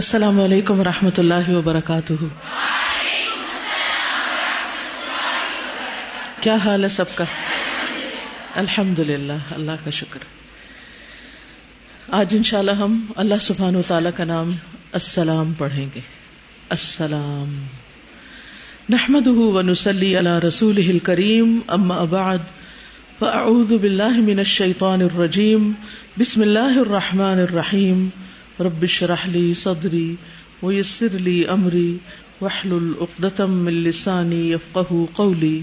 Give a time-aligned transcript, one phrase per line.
[0.00, 2.12] السلام علیکم و رحمۃ اللہ وبرکاتہ۔
[6.40, 7.24] کیا حال ہے سب کا؟
[8.54, 10.18] الحمد للہ اللہ کا شکر۔
[12.08, 14.50] آج انشاءاللہ ہم اللہ سبحان و تعالی کا نام
[14.92, 16.00] السلام پڑھیں گے۔
[16.68, 17.66] السلام۔
[18.90, 22.38] نحمد ونسلی علی رسول کریم اما بعد،
[23.18, 25.72] فاعوذ باللہ من الشیطان الرجیم،
[26.18, 28.08] بسم اللہ الرحمن الرحیم۔
[28.60, 30.16] رب اشرح لي صدري
[30.62, 31.98] ويسر لي امري
[32.40, 35.62] واحلل عقدة من لساني يفقهوا قولي.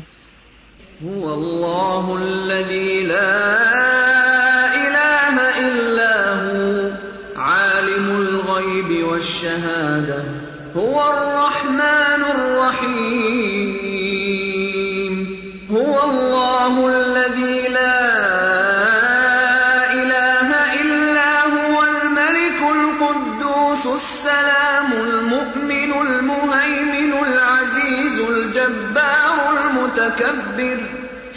[1.06, 3.56] هو الله الذي لا
[4.76, 6.92] اله الا هو،
[7.36, 10.24] عالم الغيب والشهاده
[10.78, 13.37] هو الرحمن الرحيم.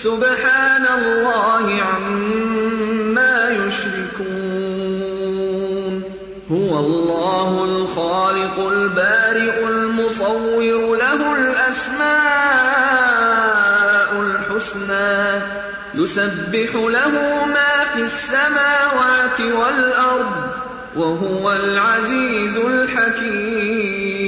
[0.02, 5.00] سبحان الله عما يشركون
[6.50, 12.10] هو الله الخالق البارئ المصور، له الأسماء
[14.20, 15.42] الحسنى،
[15.94, 20.36] يسبح له ما في السماوات والأرض،
[20.96, 24.19] وهو العزيز الحكيم.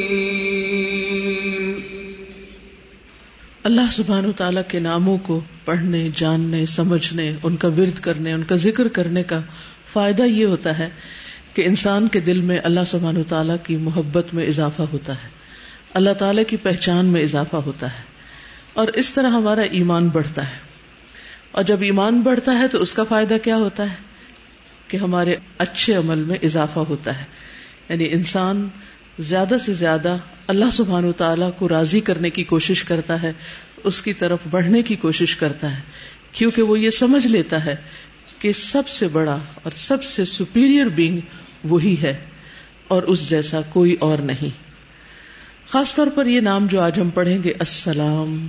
[3.63, 8.43] اللہ سبحان و تعالیٰ کے ناموں کو پڑھنے، جاننے، سمجھنے، ان کا ورد کرنے، ان
[8.43, 9.41] کا ذکر کرنے کا
[9.93, 10.89] فائدہ یہ ہوتا ہے
[11.55, 15.29] کہ انسان کے دل میں اللہ سبحان و تعالیٰ کی محبت میں اضافہ ہوتا ہے۔
[15.95, 18.03] اللہ تعالیٰ کی پہچان میں اضافہ ہوتا ہے۔
[18.73, 20.57] اور اس طرح ہمارا ایمان بڑھتا ہے۔
[21.51, 23.97] اور جب ایمان بڑھتا ہے تو اس کا فائدہ کیا ہوتا ہے؟
[24.89, 27.25] کہ ہمارے اچھے عمل میں اضافہ ہوتا ہے۔
[27.89, 28.69] یعنی انسان
[29.19, 33.33] زیادہ سے زیادہ اللہ سبحان و تعالیٰ کو راضی کرنے کی کوشش کرتا ہے،
[33.85, 35.83] اس کی طرف بڑھنے کی کوشش کرتا ہے۔
[36.33, 37.77] کیونکہ وہ یہ سمجھ لیتا ہے
[38.39, 41.21] کہ سب سے بڑا اور سب سے سپیریئر بینگ
[41.65, 42.25] وہی ہے
[42.89, 44.63] اور اس جیسا کوئی اور نہیں۔
[45.69, 48.49] خاص طور پر یہ نام جو آج ہم پڑھیں گے، السلام،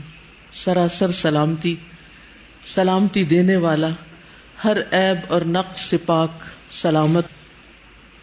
[0.54, 1.76] سراسر سلامتی
[2.64, 3.90] سلامتی دینے والا،
[4.64, 6.32] ہر عیب اور نقص سے پاک،
[6.70, 7.26] سلامت۔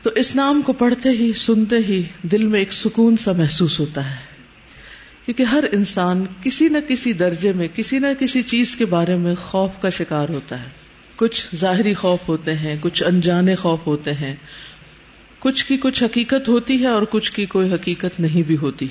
[0.02, 4.10] تو اس نام کو پڑھتے ہی سنتے ہی دل میں ایک سکون سا محسوس ہوتا
[4.10, 4.16] ہے۔
[5.24, 9.34] کیونکہ ہر انسان کسی نہ کسی درجے میں، کسی نہ کسی چیز کے بارے میں
[9.34, 10.68] خوف کا شکار ہوتا ہے۔
[11.16, 14.36] کچھ ظاہری خوف ہوتے ہیں، کچھ انجانے خوف ہوتے ہیں۔
[15.38, 18.88] کچھ کی کچھ حقیقت ہوتی ہے اور کچھ کی کوئی حقیقت نہیں بھی ہوتی۔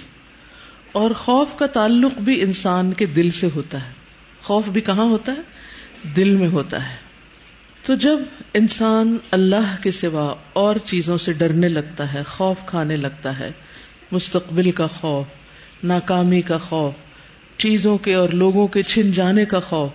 [0.91, 3.91] اور خوف کا تعلق بھی انسان کے دل سے ہوتا ہے۔
[4.41, 5.41] خوف بھی کہاں ہوتا ہے؟
[6.15, 6.95] دل میں ہوتا ہے۔
[7.85, 8.19] تو جب
[8.53, 13.51] انسان اللہ کے سوا اور چیزوں سے ڈرنے لگتا ہے، خوف کھانے لگتا ہے۔
[14.11, 15.25] مستقبل کا خوف،
[15.83, 16.93] ناکامی کا خوف،
[17.57, 19.91] چیزوں کے اور لوگوں کے چھن جانے کا خوف،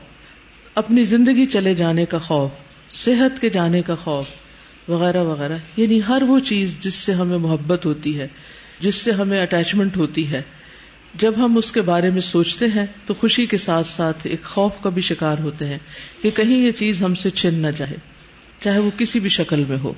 [0.75, 2.50] اپنی زندگی چلے جانے کا خوف،
[2.91, 4.26] صحت کے جانے کا خوف،
[4.88, 8.28] وغیرہ وغیرہ۔ یعنی ہر وہ چیز جس سے ہمیں محبت ہوتی ہے،
[8.81, 10.42] جس سے ہمیں اٹیچمنٹ ہوتی ہے۔
[11.15, 14.72] جب ہم اس کے بارے میں سوچتے ہیں تو خوشی کے ساتھ ساتھ ایک خوف
[14.82, 15.78] کا بھی شکار ہوتے ہیں
[16.22, 18.13] کہ کہیں یہ چیز ہم سے چھن نہ جائے۔
[18.64, 19.92] چاہے وہ کسی بھی شکل میں ہو۔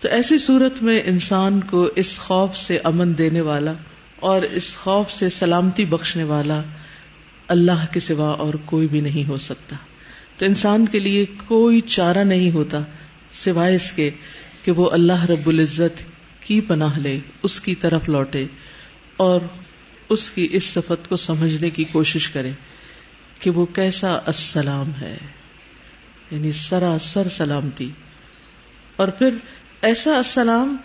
[0.00, 3.72] تو ایسی صورت میں انسان کو اس خوف سے امن دینے والا
[4.16, 6.62] اور اس خوف سے سلامتی بخشنے والا
[7.48, 9.76] اللہ کے سوا اور کوئی بھی نہیں ہو سکتا۔
[10.36, 12.78] تو انسان کے لیے کوئی چارہ نہیں ہوتا
[13.32, 14.10] سوائے اس کے
[14.62, 16.02] کہ وہ اللہ رب العزت
[16.46, 18.46] کی پناہ لے، اس کی طرف لوٹے
[19.16, 19.40] اور
[20.08, 22.50] اس کی اس صفت کو سمجھنے کی کوشش کرے
[23.38, 25.16] کہ وہ کیسا السلام ہے۔
[26.32, 27.90] یعنی سراسر سلامتی۔
[28.96, 29.34] اور پھر
[29.82, 30.76] ایسا السلام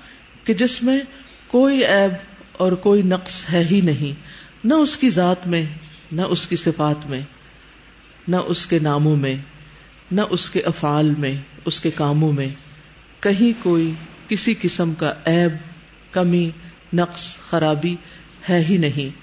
[0.43, 0.99] کہ جس میں
[1.47, 2.11] کوئی عیب
[2.51, 4.21] اور کوئی نقص ہے ہی نہیں،
[4.63, 5.65] نہ اس کی ذات میں،
[6.11, 7.21] نہ اس کی صفات میں،
[8.27, 9.35] نہ اس کے ناموں میں،
[10.11, 12.47] نہ اس کے افعال میں، اس کے کاموں میں۔
[13.19, 13.93] کہیں کوئی
[14.27, 15.51] کسی قسم کا عیب،
[16.13, 16.49] کمی،
[16.93, 17.95] نقص، خرابی
[18.49, 19.19] ہے ہی نہیں۔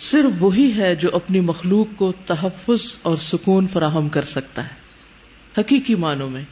[0.00, 4.87] صرف وہی ہے جو اپنی مخلوق کو تحفظ اور سکون فراہم کر سکتا ہے۔
[5.58, 6.42] حقیقی معنوں میں۔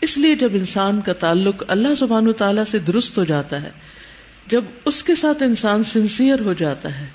[0.00, 3.70] اس لیے جب انسان کا تعلق اللہ سبحان تعالی سے درست ہو جاتا ہے،
[4.46, 7.06] جب اس کے ساتھ انسان سنسیئر ہو جاتا ہے،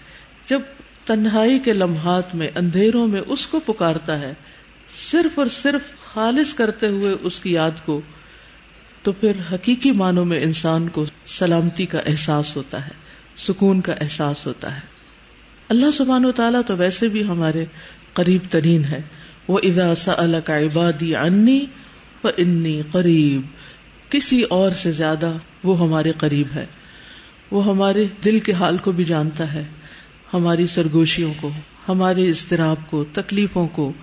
[0.50, 0.62] جب
[1.06, 4.34] تنہائی کے لمحات میں، اندھیروں میں اس کو پکارتا ہے،
[5.02, 5.82] صرف اور صرف
[6.14, 8.02] خالص کرتے ہوئے اس کی یاد کو،
[9.04, 12.92] تو پھر حقیقی معنوں میں انسان کو سلامتی کا احساس ہوتا ہے،
[13.38, 14.82] سکون کا احساس ہوتا ہے۔
[15.70, 17.66] اللہ سبحان و تعالیٰ تو ویسے بھی ہمارے
[18.14, 19.02] قریب ترین ہے۔
[19.50, 21.66] وہ ادا سا کا عبادی انی
[22.24, 23.42] و انی قریب
[24.12, 26.66] کسی اور سے زیادہ وہ ہمارے قریب ہے۔
[27.52, 29.64] وہ ہمارے دل کے حال کو بھی جانتا ہے۔
[30.34, 31.52] ہماری سرگوشیوں کو،
[31.90, 33.94] ہمارے اضطراب کو، تکلیفوں کو،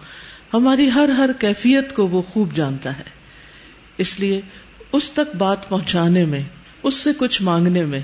[0.55, 3.05] ہماری ہر ہر کیفیت کو وہ خوب جانتا ہے۔
[3.99, 4.41] اس لیے
[4.93, 6.43] اس تک بات پہنچانے میں،
[6.83, 8.01] اس سے کچھ مانگنے میں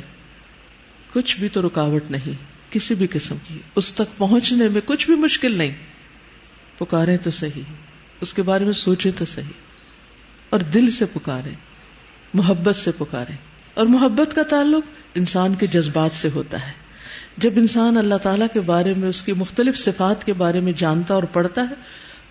[1.12, 2.32] کچھ بھی تو رکاوٹ نہیں،
[2.72, 5.91] کسی بھی قسم کی۔ اس تک پہنچنے میں کچھ بھی مشکل نہیں۔
[6.84, 7.62] پکارے تو صحیح،
[8.20, 9.58] اس کے بارے میں سوچے تو صحیح،
[10.50, 11.50] اور دل سے پکارے
[12.34, 13.32] محبت سے پکارے
[13.74, 16.72] اور محبت کا تعلق انسان کے جذبات سے ہوتا ہے۔
[17.36, 21.14] جب انسان اللہ تعالی کے بارے میں، اس کی مختلف صفات کے بارے میں جانتا
[21.14, 21.74] اور پڑھتا ہے،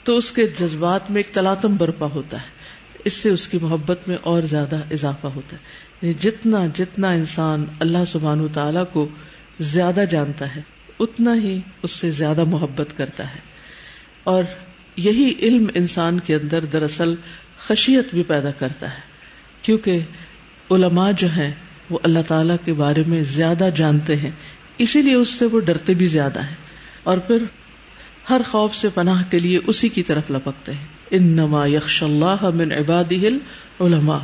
[0.04, 2.48] تو اس کے جذبات میں ایک تلاتم برپا ہوتا ہے۔
[3.06, 5.62] اس سے اس کی محبت میں اور زیادہ اضافہ ہوتا ہے۔
[6.02, 9.08] یعنی جتنا جتنا انسان اللہ سبحان تعالیٰ کو
[9.60, 10.62] زیادہ جانتا ہے،
[11.00, 13.51] اتنا ہی اس سے زیادہ محبت کرتا ہے۔
[14.24, 14.44] اور
[14.96, 17.16] یہی علم انسان کے اندر دراصل
[17.58, 19.00] خشیت بھی پیدا کرتا ہے،
[19.62, 20.00] کیونکہ
[20.72, 21.52] علماء جو ہیں
[21.90, 24.32] وہ اللہ تعالی کے بارے میں زیادہ جانتے ہیں،
[24.78, 26.56] اسی لیے اس سے وہ ڈرتے بھی زیادہ ہیں۔
[27.04, 27.38] اور پھر
[28.30, 32.50] ہر خوف سے پناہ کے لیے اسی کی طرف لپکتے ہیں۔ ان نما یکش اللہ
[32.54, 34.20] من عبادی علماء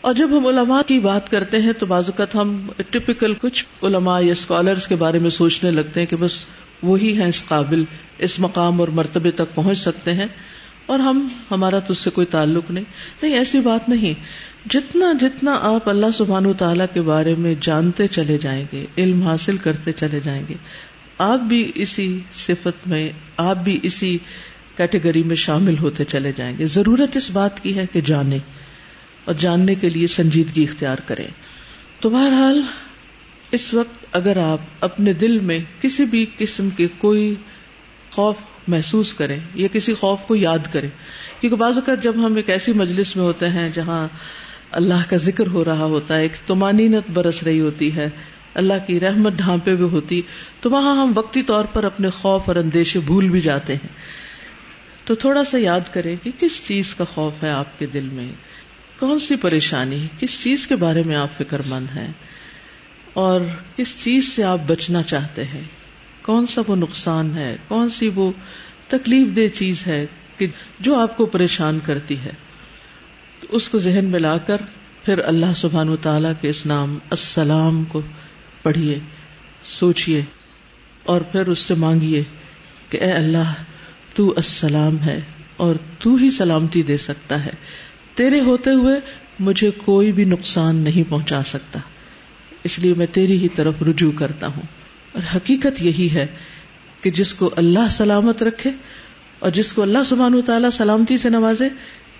[0.00, 4.20] اور جب ہم علماء کی بات کرتے ہیں تو بعض اوقات ہم ٹپکل کچھ علماء
[4.20, 6.46] یا اسکالرس کے بارے میں سوچنے لگتے ہیں کہ بس
[6.82, 7.84] وہی ہیں اس قابل
[8.18, 10.26] اس مقام اور مرتبے تک پہنچ سکتے ہیں
[10.86, 12.84] اور ہم، ہمارا تو اس سے کوئی تعلق نہیں۔
[13.22, 14.14] نہیں، ایسی بات نہیں۔
[14.70, 19.22] جتنا جتنا آپ اللہ سبحان و تعالیٰ کے بارے میں جانتے چلے جائیں گے، علم
[19.22, 20.54] حاصل کرتے چلے جائیں گے،
[21.18, 24.18] آپ بھی اسی صفت میں، آپ بھی اسی
[24.76, 28.38] کیٹیگری میں شامل ہوتے چلے جائیں گے۔ ضرورت اس بات کی ہے کہ جانے
[29.24, 31.26] اور جاننے کے لیے سنجیدگی اختیار کریں۔
[32.00, 32.62] تو بہرحال،
[33.50, 37.34] اس وقت اگر آپ اپنے دل میں کسی بھی قسم کے کوئی
[38.12, 38.36] خوف
[38.68, 40.90] محسوس کریں یا کسی خوف کو یاد کریں
[41.40, 44.08] کیونکہ بعض اوقات جب ہم ایک ایسی مجلس میں ہوتے ہیں جہاں
[44.70, 48.08] اللہ کا ذکر ہو رہا ہوتا ہے، ایک تمانینت برس رہی ہوتی ہے،
[48.54, 50.22] اللہ کی رحمت ڈھانپے ہوئے ہوتی،
[50.60, 53.88] تو وہاں ہم وقتی طور پر اپنے خوف اور اندیشے بھول بھی جاتے ہیں۔
[55.04, 58.28] تو تھوڑا سا یاد کریں کہ کس چیز کا خوف ہے آپ کے دل میں؟
[58.98, 62.12] کون سی پریشانی؟ کس چیز کے بارے میں آپ فکر مند ہیں؟
[63.12, 63.40] اور
[63.76, 65.81] کس چیز سے آپ بچنا چاہتے ہیں؟
[66.22, 68.32] کون سا وہ نقصان ہے؟ کون سی وہ
[68.86, 70.06] تکلیف دہ چیز ہے
[70.38, 70.46] کہ
[70.80, 72.30] جو آپ کو پریشان کرتی ہے؟
[73.48, 74.56] اس کو ذہن میں لا کر
[75.04, 78.00] پھر اللہ سبحان و تعالی کے اس نام السلام کو
[78.62, 78.98] پڑھیے،
[79.66, 80.22] سوچیے
[81.02, 82.22] اور پھر اس سے مانگیے
[82.88, 83.52] کہ اے اللہ،
[84.14, 85.20] تو السلام ہے
[85.56, 87.50] اور تو ہی سلامتی دے سکتا ہے۔
[88.14, 89.00] تیرے ہوتے ہوئے
[89.40, 91.80] مجھے کوئی بھی نقصان نہیں پہنچا سکتا۔
[92.64, 94.81] اس لیے میں تیری ہی طرف رجوع کرتا ہوں۔
[95.12, 96.26] اور حقیقت یہی ہے
[97.02, 98.70] کہ جس کو اللہ سلامت رکھے
[99.38, 101.68] اور جس کو اللہ سبحانہ و تعالیٰ سلامتی سے نوازے،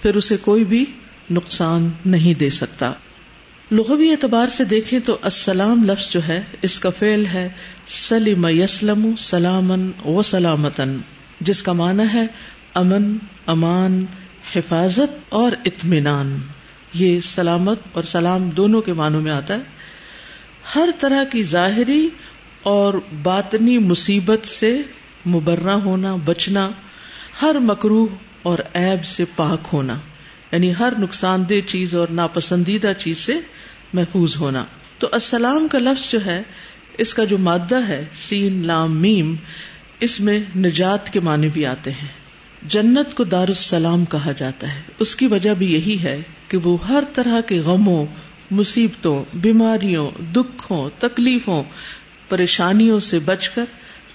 [0.02, 0.84] پھر اسے کوئی بھی
[1.30, 2.92] نقصان نہیں دے سکتا۔
[3.70, 7.48] لغوی اعتبار سے دیکھیں تو السلام لفظ جو ہے، اس کا فعل ہے
[7.86, 10.98] سلیم یسلم سلامن و سلامتن
[11.40, 12.26] جس کا معنی ہے
[12.74, 13.16] امن،
[13.46, 14.04] امان،
[14.56, 16.38] حفاظت اور اطمینان۔
[16.94, 19.60] یہ سلامت اور سلام دونوں کے معنوں میں آتا ہے۔
[20.74, 22.08] ہر طرح کی ظاہری
[22.62, 24.80] اور باطنی مصیبت سے
[25.26, 26.70] مبرہ ہونا، بچنا،
[27.42, 28.06] ہر مکرو
[28.42, 29.98] اور ایب سے پاک ہونا
[30.52, 33.32] یعنی ہر نقصان دہ چیز اور ناپسندیدہ چیز سے
[33.92, 34.64] محفوظ ہونا۔
[34.98, 36.42] تو السلام کا لفظ جو ہے،
[36.98, 39.34] اس کا جو مادہ ہے، سین، لام، میم،
[40.00, 42.08] اس میں نجات کے معنی بھی آتے ہیں۔
[42.62, 46.88] جنت کو دار السلام کہا جاتا ہے۔ اس کی وجہ بھی یہی ہے کہ وہ
[46.88, 48.06] ہر طرح کے غموں،
[48.50, 51.64] مصیبتوں، بیماریوں، دکھوں، تکلیفوں
[52.32, 53.64] پریشانیوں سے بچ کر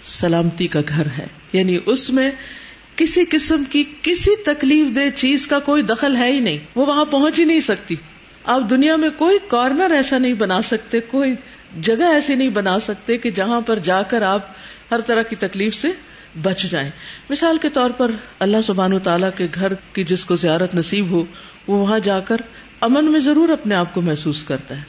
[0.04, 2.32] سلامتی کا گھر ہے۔ یعنی اس میں
[2.96, 7.06] کسی قسم کی کسی تکلیف دہ چیز کا کوئی دخل ہے ہی نہیں۔ وہ وہاں
[7.06, 7.96] پہنچ ہی نہیں سکتی۔
[8.44, 11.36] آپ دنیا میں کوئی کارنر ایسا نہیں بنا سکتے، کوئی
[11.82, 14.48] جگہ ایسی نہیں بنا سکتے کہ جہاں پر جا کر آپ
[14.92, 15.88] ہر طرح کی تکلیف سے
[16.42, 16.90] بچ جائیں۔
[17.30, 21.12] مثال کے طور پر اللہ سبحان و تعالیٰ کے گھر کی جس کو زیارت نصیب
[21.12, 21.26] ہو،
[21.68, 22.38] وہ وہاں جا کر
[22.82, 24.82] امن میں ضرور اپنے آپ کو محسوس کرتا ہے۔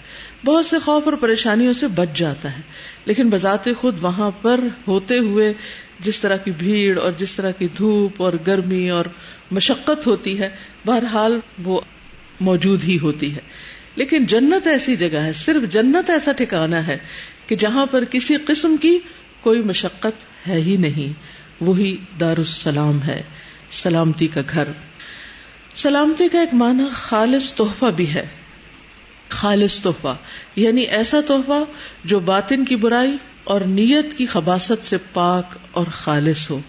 [0.45, 2.63] بہت سے خوف اور پریشانیوں سے بچ جاتا ہے۔
[3.05, 5.55] لیکن بذات خود وہاں پر ہوتے ہوئے
[6.01, 9.05] جس طرح کی بھیڑ اور جس طرح کی دھوپ اور گرمی اور
[9.51, 10.49] مشقت ہوتی ہے،
[10.87, 11.81] بہرحال وہ
[12.41, 13.41] موجود ہی ہوتی ہے۔
[13.97, 16.99] لیکن جنت ایسی جگہ ہے، صرف جنت ایسا ٹھکانا ہے
[17.47, 18.99] کہ جہاں پر کسی قسم کی
[19.41, 21.13] کوئی مشقت ہے ہی نہیں۔
[21.65, 23.23] وہی دار السلام ہے،
[23.71, 24.65] سلامتی کا گھر۔
[25.75, 28.27] سلامتی کا ایک معنی خالص تحفہ بھی ہے۔
[29.29, 30.17] خالص تحفہ
[30.57, 31.65] یعنی ایسا تحفہ
[32.05, 36.61] جو باطن کی برائی اور نیت کی خباست سے پاک اور خالص ہو۔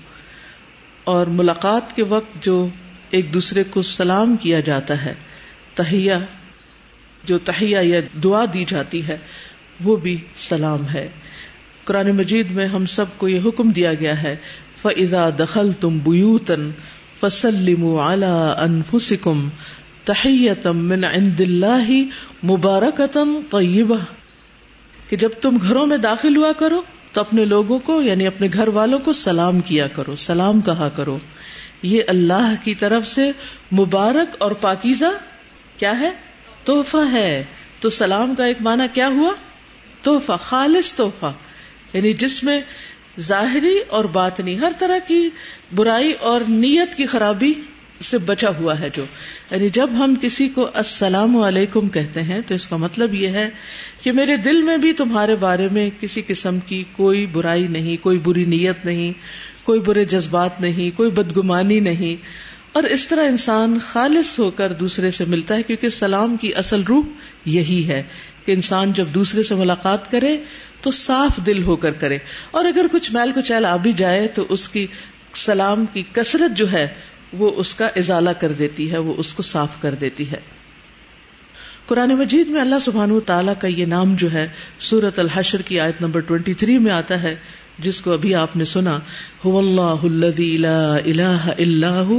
[1.04, 2.68] اور ملاقات کے وقت جو
[3.10, 5.14] ایک دوسرے کو سلام کیا جاتا ہے
[5.74, 6.20] تہیا
[7.24, 9.18] جو تہیا یا دعا دی جاتی ہے،
[9.84, 11.10] وہ بھی سلام ہے۔
[11.84, 14.36] قرآن مجید میں ہم سب کو یہ حکم دیا گیا ہے،
[14.82, 16.70] فَإِذَا دَخَلْتُمْ بُيُوتًا
[17.20, 19.50] فَسَلِّمُوا عَلَىٰ أَنفُسِكُمْ
[20.06, 22.04] تَحِيَّةً مِّنْ عِنْدِ اللَّهِ
[22.44, 23.28] مُبَارَكَةً
[25.10, 28.68] کہ جب تم گھروں میں داخل ہوا کرو، تو اپنے لوگوں کو یعنی اپنے گھر
[28.68, 31.18] والوں کو سلام کیا کرو، سلام کہا کرو۔
[31.84, 33.32] یہ اللہ کی طرف سے
[33.74, 35.06] مبارک اور پاکیزہ
[35.78, 36.12] کیا ہے؟
[36.64, 37.44] تحفہ ہے۔
[37.82, 39.34] تو سلام کا ایک معنی کیا ہوا؟
[40.04, 41.32] تحفہ، خالص تحفہ۔
[41.94, 42.62] یعنی جس میں
[43.20, 45.30] ظاہری اور باطنی، ہر طرح کی
[45.76, 47.54] برائی اور نیت کی خرابی
[48.04, 49.06] سے بچا ہوا ہے جو۔
[49.52, 53.50] یعنی جب ہم کسی کو السلام علیکم کہتے ہیں، تو اس کا مطلب یہ ہے
[54.02, 58.20] کہ میرے دل میں بھی تمہارے بارے میں کسی قسم کی کوئی برائی نہیں، کوئی
[58.20, 59.14] بری نیت نہیں،
[59.66, 62.26] کوئی برے جذبات نہیں، کوئی بدگمانی نہیں۔
[62.72, 66.84] اور اس طرح انسان خالص ہو کر دوسرے سے ملتا ہے، کیونکہ سلام کی اصل
[66.84, 67.04] روح
[67.46, 68.04] یہی ہے
[68.46, 70.38] کہ انسان جب دوسرے سے ملاقات کرے
[70.82, 72.18] تو صاف دل ہو کر کرے۔
[72.52, 74.88] اور اگر کچھ میل کچیل آ بھی جائے تو اس کی
[75.36, 76.88] سلام کی کثرت جو ہے
[77.34, 80.40] وہ اس کا ازالہ کر دیتی ہے، وہ اس کو صاف کر دیتی ہے۔
[81.86, 84.48] قرآن مجید میں اللہ سبحان تعالیٰ کا یہ نام جو ہے
[84.80, 87.36] سورت الحشر کی آیت نمبر ٹوینٹی تھری میں آتا ہے،
[87.80, 89.00] جس کو ابھی آپ نے سنا
[89.44, 90.06] اللہ
[91.06, 92.12] الہ اللہ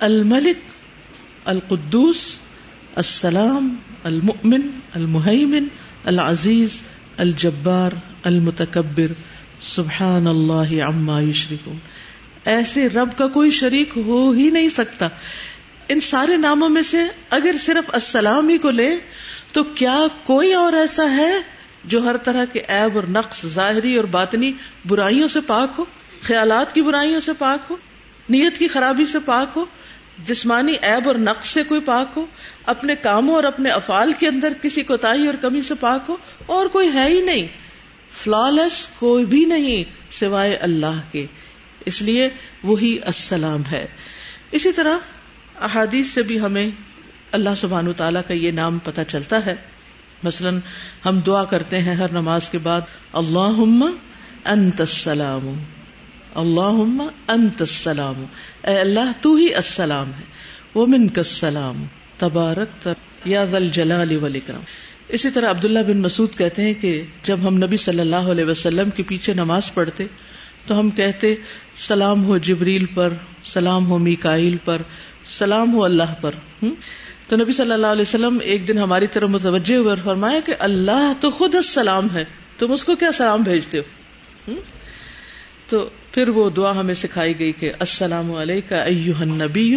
[0.00, 0.56] الملک،
[1.44, 2.36] القدوس،
[2.96, 4.60] السلام، المؤمن
[4.94, 5.66] المحیمن
[6.04, 6.82] العزیز،
[7.16, 7.92] الجبار،
[8.24, 9.12] المتکبر،
[9.60, 11.78] سبحان اللہ عما یشرکون۔
[12.44, 15.08] ایسے رب کا کوئی شریک ہو ہی نہیں سکتا۔
[15.88, 16.98] ان سارے ناموں میں سے
[17.30, 18.96] اگر صرف السلام ہی کو لے،
[19.52, 21.32] تو کیا کوئی اور ایسا ہے
[21.84, 24.52] جو ہر طرح کے عیب اور نقص، ظاہری اور باطنی
[24.86, 25.84] برائیوں سے پاک ہو؟
[26.22, 27.76] خیالات کی برائیوں سے پاک ہو؟
[28.28, 29.64] نیت کی خرابی سے پاک ہو؟
[30.24, 32.26] جسمانی عیب اور نقص سے کوئی پاک ہو؟
[32.66, 36.66] اپنے کاموں اور اپنے افعال کے اندر کسی کوتا اور کمی سے پاک ہو؟ اور
[36.66, 37.46] کوئی ہے ہی نہیں۔
[38.10, 41.26] فلالس کوئی بھی نہیں سوائے اللہ کے۔
[41.84, 42.28] اس لیے
[42.62, 43.86] وہی السلام ہے۔
[44.50, 44.98] اسی طرح
[45.60, 46.70] احادیث سے بھی ہمیں
[47.32, 49.54] اللہ سبحان تعالیٰ کا یہ نام پتہ چلتا ہے۔
[50.22, 50.58] مثلاً
[51.06, 52.80] ہم دعا کرتے ہیں ہر نماز کے بعد
[53.12, 53.62] اللہ
[54.44, 55.62] انت السلام
[56.34, 58.24] اللہ انت السلام،
[58.64, 60.24] اے اللہ تو ہی السلام ہے
[60.74, 61.84] وہ من السلام
[62.18, 62.88] تبارک
[63.24, 64.62] یا ذل جلال والاکرام۔
[65.08, 68.90] اسی طرح عبداللہ بن مسعود کہتے ہیں کہ جب ہم نبی صلی اللہ علیہ وسلم
[68.90, 70.04] کے پیچھے نماز پڑھتے
[70.66, 71.34] تو ہم کہتے،
[71.76, 73.12] سلام ہو جبریل پر،
[73.44, 74.82] سلام ہو میکائل پر،
[75.24, 76.30] سلام ہو اللہ پر
[77.28, 80.54] تو نبی صلی اللہ علیہ وسلم ایک دن ہماری طرف متوجہ ہوئے اور فرمایا کہ
[80.58, 82.24] اللہ تو خود السلام ہے،
[82.58, 84.54] تم اس کو کیا سلام بھیجتے ہو؟
[85.68, 89.76] تو پھر وہ دعا ہمیں سکھائی گئی کہ السلام علیکم النبی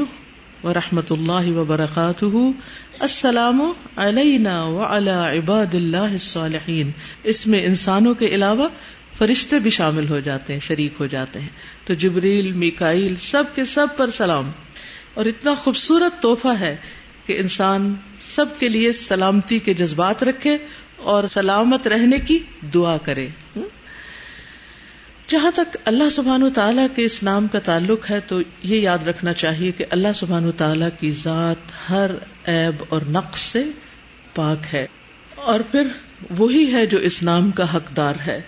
[0.63, 2.35] و رحمۃ اللہ وبرکاتہ
[2.99, 6.91] السلام علینا وعلی عباد اللہ الصالحین۔
[7.23, 8.67] اس میں انسانوں کے علاوہ
[9.17, 11.49] فرشتے بھی شامل ہو جاتے ہیں، شریک ہو جاتے ہیں۔
[11.85, 14.51] تو جبریل میکائل سب کے سب پر سلام۔
[15.13, 16.75] اور اتنا خوبصورت تحفہ ہے
[17.25, 17.95] کہ انسان
[18.35, 20.57] سب کے لیے سلامتی کے جذبات رکھے
[20.97, 22.39] اور سلامت رہنے کی
[22.73, 23.27] دعا کرے۔
[25.27, 28.97] جہاں تک اللہ سبحان و تعالیٰ کے اس نام کا تعلق ہے، تو یہ یاد
[28.97, 32.11] رکھنا چاہیے کہ اللہ سبحان و تعالیٰ کی ذات ہر
[32.47, 33.63] عیب اور نقص سے
[34.35, 34.87] پاک ہے۔
[35.35, 35.87] اور پھر
[36.37, 38.41] وہی ہے جو اس نام کا حقدار ہے۔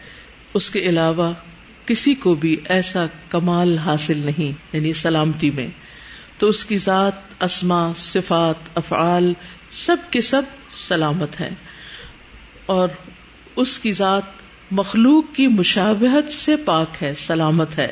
[0.53, 1.34] اس کے علاوہ
[1.86, 5.68] کسی کو بھی ایسا کمال حاصل نہیں یعنی سلامتی میں۔
[6.38, 9.34] تو اس کی ذات اسما صفات، افعال
[9.72, 10.41] سب کے سب
[10.72, 11.50] سلامت ہیں۔
[12.65, 12.89] اور
[13.56, 14.24] اس کی ذات
[14.72, 17.91] مخلوق کی مشابہت سے پاک ہے، سلامت ہے۔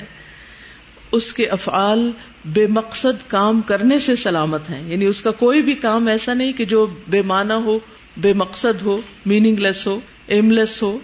[1.12, 2.12] اس کے افعال
[2.46, 6.54] بے مقصد کام کرنے سے سلامت ہیں۔ یعنی اس کا کوئی بھی کام ایسا نہیں
[6.54, 7.80] کہ جو بے معنی ہو،
[8.18, 11.00] بے مقصد ہو میننگ لیس ہو ایم لیس ہو۔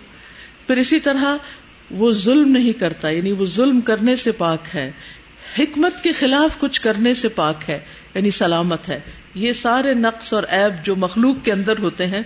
[0.68, 1.38] پھر اسی طرح
[1.92, 4.92] وہ ظلم نہیں کرتا یعنی وہ ظلم کرنے سے پاک ہے،
[5.60, 7.80] حکمت کے خلاف کچھ کرنے سے پاک ہے
[8.14, 9.00] یعنی سلامت ہے۔
[9.36, 12.22] یہ سارے نقص اور عیب جو مخلوق کے اندر ہوتے ہیں،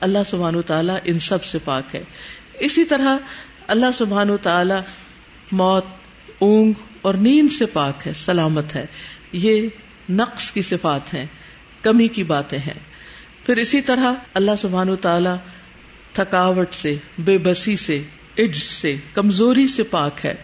[0.00, 2.02] اللہ سبحان و تعالیٰ ان سب سے پاک ہے۔
[2.58, 3.16] اسی طرح
[3.66, 4.74] اللہ سبحان و تعالی
[5.52, 5.84] موت،
[6.38, 6.72] اونگ
[7.02, 8.86] اور نیند سے پاک ہے، سلامت ہے۔
[9.32, 9.68] یہ
[10.10, 11.26] نقص کی صفات ہیں،
[11.82, 12.78] کمی کی باتیں ہیں۔
[13.46, 15.30] پھر اسی طرح اللہ سبحان و تعالی
[16.12, 18.02] تھکاوٹ سے، بے بسی سے
[18.38, 20.34] عج سے، کمزوری سے پاک ہے۔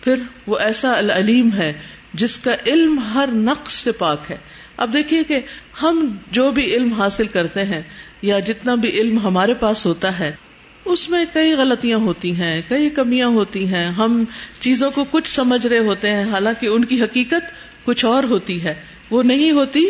[0.00, 0.14] پھر
[0.46, 1.72] وہ ایسا العلیم ہے
[2.14, 4.36] جس کا علم ہر نقص سے پاک ہے۔
[4.76, 5.40] اب دیکھیے کہ
[5.82, 7.82] ہم جو بھی علم حاصل کرتے ہیں
[8.22, 10.32] یا جتنا بھی علم ہمارے پاس ہوتا ہے،
[10.84, 14.24] اس میں کئی غلطیاں ہوتی ہیں، کئی کمیاں ہوتی ہیں۔ ہم
[14.60, 17.52] چیزوں کو کچھ سمجھ رہے ہوتے ہیں، حالانکہ ان کی حقیقت
[17.84, 18.74] کچھ اور ہوتی ہے۔
[19.10, 19.84] وہ نہیں ہوتی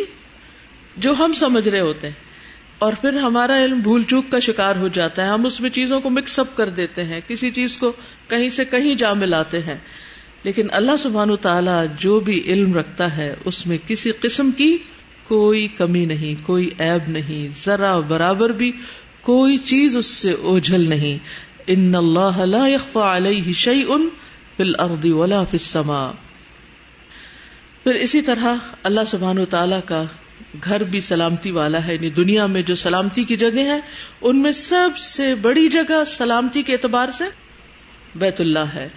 [0.97, 2.32] جو ہم سمجھ رہے ہوتے ہیں۔
[2.83, 6.01] اور پھر ہمارا علم بھول چوک کا شکار ہو جاتا ہے۔ ہم اس میں چیزوں
[6.01, 7.93] کو مکس اپ کر دیتے ہیں۔ کسی چیز کو
[8.29, 9.79] کہیں سے کہیں جا ملاتے ہیں۔
[10.43, 14.79] لیکن اللہ سبحان و تعالیٰ جو بھی علم رکھتا ہے، اس میں کسی قسم کی
[15.25, 18.73] کوئی کمی نہیں، کوئی عیب نہیں۔ ذرا برابر بھی
[19.21, 21.19] کوئی چیز اس سے اوجھل نہیں۔
[21.67, 23.87] ان اللہ لا يخفى علیہ شیء
[24.57, 26.11] فی الارض ولا فی السماء۔
[27.85, 30.05] پھر اسی طرح اللہ سبحان و تعالیٰ کا
[30.65, 33.81] گھر بھی سلامتی والا ہے یعنی دنیا میں جو سلامتی کی جگہ ہے
[34.21, 37.25] ان میں سب سے بڑی جگہ سلامتی کے اعتبار سے
[38.15, 38.89] بیت اللہ ہے۔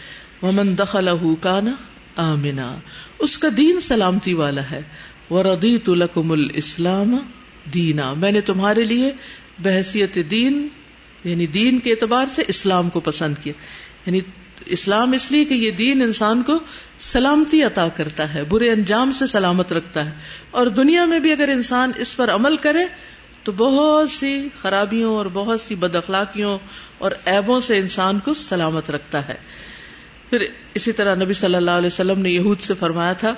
[0.41, 1.09] ومن دخل
[1.41, 1.71] کانا
[2.15, 2.75] آمنا۔
[3.19, 4.81] اس کا دین سلامتی والا ہے۔
[5.29, 7.17] وہ ردیت الاسلام
[7.73, 9.11] دینا میں نے تمہارے لیے
[9.59, 10.67] بحثیت دین
[11.23, 13.53] یعنی دین کے اعتبار سے اسلام کو پسند کیا۔
[14.05, 14.19] یعنی
[14.65, 16.59] اسلام اس لیے کہ یہ دین انسان کو
[16.99, 20.11] سلامتی عطا کرتا ہے، برے انجام سے سلامت رکھتا ہے۔
[20.51, 22.85] اور دنیا میں بھی اگر انسان اس پر عمل کرے،
[23.43, 26.57] تو بہت سی خرابیوں اور بہت سی بد اخلاقیوں
[26.97, 29.35] اور ایبوں سے انسان کو سلامت رکھتا ہے۔
[30.29, 33.33] پھر اسی طرح نبی صلی اللہ علیہ وسلم نے یہود سے فرمایا تھا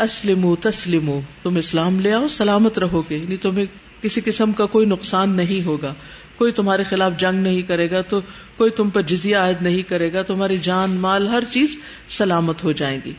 [0.00, 3.64] اسلم تسلم تم اسلام لے آؤ، سلامت رہو گے یعنی تمہیں
[4.02, 5.94] کسی قسم کا کوئی نقصان نہیں ہوگا۔
[6.38, 8.20] کوئی تمہارے خلاف جنگ نہیں کرے گا، تو
[8.56, 11.78] کوئی تم پر جزیہ عائد نہیں کرے گا، تمہاری جان مال ہر چیز
[12.08, 13.12] سلامت ہو جائے گی۔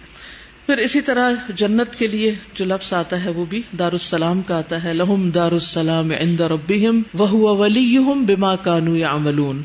[0.65, 4.57] پھر اسی طرح جنت کے لیے جو لفظ آتا ہے وہ بھی دار السلام کا
[4.57, 9.63] آتا ہے۔ لہم دار السلام عند ربهم وهو وليهم بما كانوا يعملون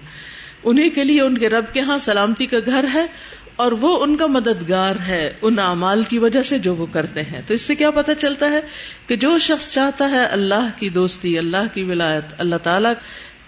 [0.65, 3.07] انہیں کے لیے ان کے رب کے ہاں سلامتی کا گھر ہے
[3.57, 7.43] اور وہ ان کا مددگار ہے ان اعمال کی وجہ سے جو وہ کرتے ہیں۔
[7.47, 8.61] تو اس سے کیا پتا چلتا ہے
[9.07, 12.89] کہ جو شخص چاہتا ہے اللہ کی دوستی، اللہ کی ولایت، اللہ تعالی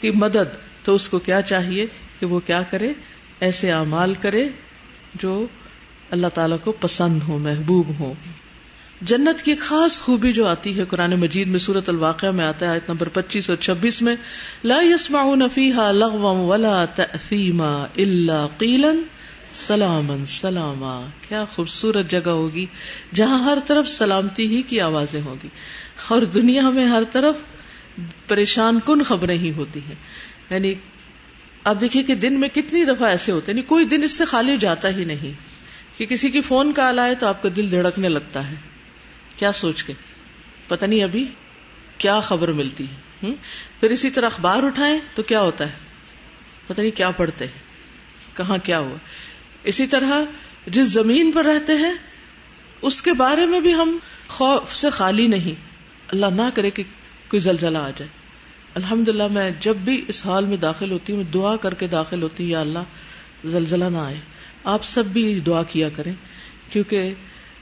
[0.00, 1.87] کی مدد تو اس کو کیا چاہیے
[2.21, 2.93] کہ وہ کیا کرے؟
[3.41, 4.49] ایسے اعمال کرے
[5.15, 5.47] جو
[6.11, 8.15] اللہ تعالیٰ کو پسند ہو محبوب ہو
[9.00, 12.71] جنت کی خاص خوبی جو آتی ہے، قرآن مجید میں سورت الواقع میں آتا ہے،
[12.71, 14.17] آیت نمبر پچیس اور چھبیس میں،
[14.65, 18.88] لا يسمعون فيها لغوا ولا تأثیما الا قیلا
[19.55, 22.66] سلامن سلاما۔ کیا خوبصورت جگہ ہوگی
[23.14, 25.49] جہاں ہر طرف سلامتی ہی کی آوازیں ہوگی
[26.09, 27.35] اور دنیا میں ہر طرف
[28.28, 29.94] پریشان کن خبریں ہی ہوتی ہیں۔
[30.50, 30.74] یعنی
[31.64, 34.24] آپ دیکھیے کہ دن میں کتنی دفعہ ایسے ہوتے ہیں یعنی کوئی دن اس سے
[34.24, 35.56] خالی جاتا ہی نہیں۔
[35.98, 38.54] کہ کسی کی فون کال آئے تو آپ کا دل دھڑکنے لگتا ہے۔
[39.37, 39.92] کیا سوچ کے؟
[40.68, 41.24] پتہ نہیں ابھی
[41.98, 43.06] کیا خبر ملتی ہے۔
[43.80, 45.72] پھر اسی طرح اخبار اٹھائیں تو کیا ہوتا ہے؟
[46.66, 47.59] پتہ نہیں کیا پڑھتے ہیں۔
[48.37, 48.96] کہاں کیا ہوا؟
[49.64, 50.12] اسی طرح
[50.66, 51.94] جس زمین پر رہتے ہیں،
[52.82, 55.61] اس کے بارے میں بھی ہم خوف سے خالی نہیں۔
[56.09, 56.82] اللہ نہ کرے کہ
[57.37, 58.09] کوئی زلزلہ آ جائے۔
[58.75, 62.22] الحمد للہ میں جب بھی اس حال میں داخل ہوتی ہوں دعا کر کے داخل
[62.22, 62.79] ہوتی ہوں، یا اللہ
[63.44, 64.20] زلزلہ نہ آئے۔
[64.64, 66.14] آپ سب بھی دعا کیا کریں،
[66.70, 67.14] کیونکہ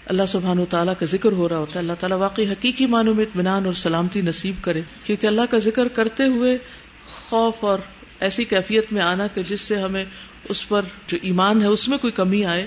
[0.06, 3.14] اللہ سبحان و تعالیٰ کا ذکر ہو رہا ہوتا ہے۔ اللہ تعالیٰ واقعی حقیقی معنوں
[3.14, 6.58] میں اطمینان اور سلامتی نصیب کرے، کیونکہ اللہ کا ذکر کرتے ہوئے
[7.06, 7.78] خوف اور
[8.20, 10.04] ایسی کیفیت میں آنا کہ جس سے ہمیں
[10.48, 12.66] اس پر جو ایمان ہے، اس میں کوئی کمی آئے،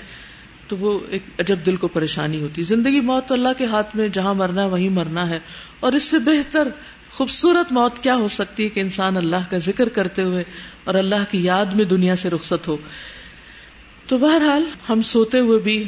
[0.68, 4.08] تو وہ ایک عجب دل کو پریشانی ہوتی۔ زندگی موت تو اللہ کے ہاتھ میں،
[4.08, 5.38] جہاں مرنا ہے، وہیں مرنا ہے۔
[5.80, 6.68] اور اس سے بہتر
[7.18, 10.44] خوبصورت موت کیا ہو سکتی ہے کہ انسان اللہ کا ذکر کرتے ہوئے
[10.84, 12.76] اور اللہ کی یاد میں دنیا سے رخصت ہو؟
[14.08, 15.84] تو بہرحال ہم سوتے ہوئے بھی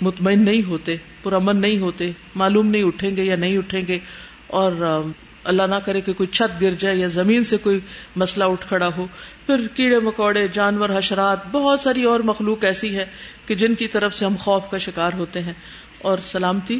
[0.00, 3.98] مطمئن نہیں ہوتے، پرامن نہیں ہوتے، معلوم نہیں اٹھیں گے یا نہیں اٹھیں گے
[4.46, 5.02] اور
[5.44, 7.80] اللہ نہ کرے کہ کوئی چھت گر جائے یا زمین سے کوئی
[8.16, 9.06] مسئلہ اٹھ کھڑا ہو۔
[9.46, 13.06] پھر کیڑے مکوڑے، جانور، حشرات، بہت ساری اور مخلوق ایسی ہے
[13.46, 15.52] کہ جن کی طرف سے ہم خوف کا شکار ہوتے ہیں۔
[15.98, 16.78] اور سلامتی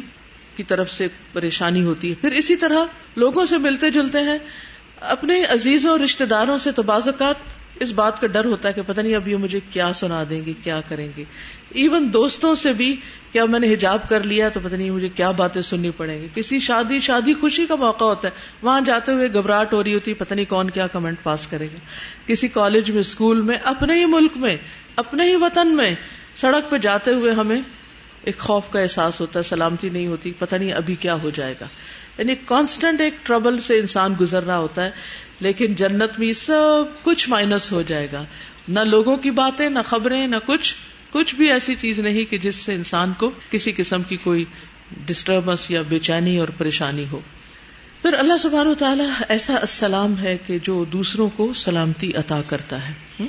[0.57, 2.85] کی طرف سے پریشانی ہوتی ہے۔ پھر اسی طرح
[3.15, 4.37] لوگوں سے ملتے جلتے ہیں۔
[4.99, 7.35] اپنے عزیزوں اور رشتے داروں سے تو بعض اوقات
[7.79, 10.45] اس بات کا ڈر ہوتا ہے کہ پتہ نہیں اب یہ مجھے کیا سنا دیں
[10.45, 11.23] گے، کیا کریں گے۔
[11.69, 12.95] ایون دوستوں سے بھی
[13.31, 16.27] کیا میں نے حجاب کر لیا تو پتہ نہیں مجھے کیا باتیں سننی پڑیں گی۔
[16.35, 20.13] کسی شادی شادی خوشی کا موقع ہوتا ہے۔ وہاں جاتے ہوئے گھبراہٹ ہو رہی ہوتی،
[20.13, 21.77] پتہ نہیں کون کیا کمنٹ پاس کرے گا۔
[22.25, 24.57] کسی کالج میں، اسکول میں، اپنے ہی ملک میں،
[24.95, 25.95] اپنے ہی وطن میں
[26.35, 27.61] سڑک پہ جاتے ہوئے ہمیں
[28.23, 31.55] ایک خوف کا احساس ہوتا ہے، سلامتی نہیں ہوتی، پتہ نہیں ابھی کیا ہو جائے
[31.61, 31.65] گا۔
[32.17, 34.91] یعنی کانسٹنٹ ایک ٹربل سے انسان گزر رہا ہوتا ہے،
[35.39, 38.25] لیکن جنت میں سب کچھ مائنس ہو جائے گا۔
[38.67, 40.75] نہ لوگوں کی باتیں، نہ خبریں، نہ کچھ۔
[41.11, 44.45] کچھ بھی ایسی چیز نہیں کہ جس سے انسان کو کسی قسم کی کوئی
[45.05, 47.19] ڈسٹربنس یا بے چینی اور پریشانی ہو۔
[48.01, 52.89] پھر اللہ سبحانہ و تعالیٰ ایسا السلام ہے کہ جو دوسروں کو سلامتی عطا کرتا
[52.89, 53.23] ہے۔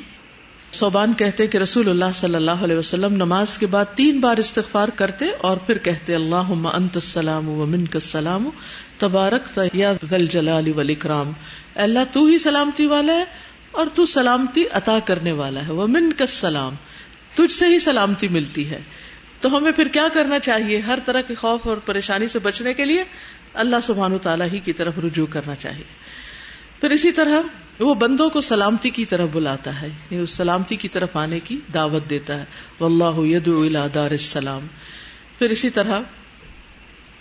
[0.74, 4.88] صوبان کہتے کہ رسول اللہ صلی اللہ علیہ وسلم نماز کے بعد تین بار استغفار
[4.88, 8.50] کرتے اور پھر کہتے اللہ انت السلام و من کا سلام
[8.98, 9.92] تبارک یا
[10.30, 11.32] جلال والاکرام۔
[11.74, 13.24] اللہ، تو ہی سلامتی والا ہے
[13.70, 16.74] اور تو سلامتی عطا کرنے والا ہے۔ وہ من کا سلام
[17.34, 18.80] تجھ سے ہی سلامتی ملتی ہے۔
[19.40, 22.84] تو ہمیں پھر کیا کرنا چاہیے؟ ہر طرح کے خوف اور پریشانی سے بچنے کے
[22.84, 23.04] لیے
[23.54, 25.84] اللہ سبحان و تعالیٰ ہی کی طرف رجوع کرنا چاہیے۔
[26.80, 27.40] پھر اسی طرح
[27.78, 31.58] وہ بندوں کو سلامتی کی طرف بلاتا ہے یعنی اس سلامتی کی طرف آنے کی
[31.74, 32.44] دعوت دیتا ہے۔
[32.80, 34.66] واللہ یدعو الى دار السلام۔
[35.38, 36.00] پھر اسی طرح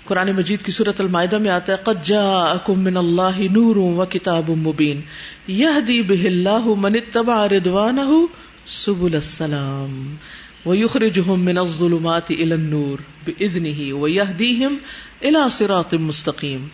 [0.05, 4.49] قرآن مجید کی صورت المائدہ میں آتا ہے، قد جاءکم من اللہ نور و کتاب
[4.49, 5.01] مبین۔
[5.47, 8.25] یہدی بہ اللہ من اتبع رضوانہ
[8.65, 10.15] سبل السلام۔
[10.65, 14.75] ویخرجہم من الظلمات الى النور بإذنہ ویہدیہم
[15.21, 16.67] الى صراط مستقیم۔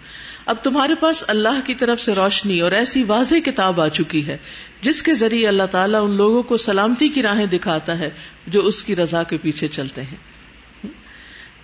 [0.50, 4.38] اب تمہارے پاس اللہ کی طرف سے روشنی اور ایسی واضح کتاب آ چکی ہے،
[4.82, 8.10] جس کے ذریعے اللہ تعالیٰ ان لوگوں کو سلامتی کی راہیں دکھاتا ہے
[8.48, 10.16] جو اس کی رضا کے پیچھے چلتے ہیں۔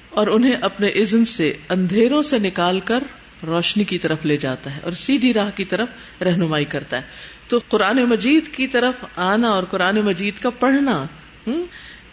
[0.10, 3.04] اور انہیں اپنے عزن سے، اندھیروں سے نکال کر
[3.45, 5.88] روشنی کی طرف لے جاتا ہے اور سیدھی راہ کی طرف
[6.21, 7.02] رہنمائی کرتا ہے۔
[7.48, 11.06] تو قرآن مجید کی طرف آنا اور قرآن مجید کا پڑھنا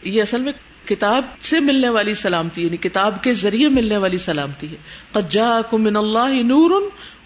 [0.02, 0.52] یہ اصل میں
[0.84, 4.76] کتاب سے ملنے والی سلامتی یعنی کتاب کے ذریعے ملنے والی سلامتی ہے۔
[5.12, 6.70] قجا من اللہ نور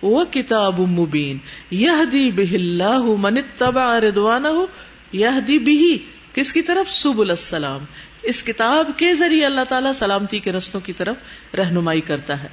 [0.03, 1.39] و کتاب مبین۔
[1.71, 4.49] یہ دی بہ اللہ من تبا ردوانہ
[5.13, 5.99] یہ دی
[6.35, 7.85] کس کی طرف؟ سب السلام۔
[8.23, 11.17] اس کتاب کے ذریعے اللہ تعالیٰ سلامتی کے رستوں کی طرف
[11.57, 12.49] رہنمائی کرتا ہے۔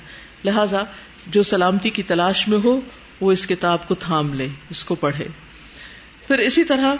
[0.46, 0.84] لہذا
[1.28, 2.82] جو سلامتی کی تلاش میں ہو،
[3.22, 5.28] وہ اس کتاب کو تھام لے، اس کو پڑھے۔
[6.28, 6.94] پھر اسی طرح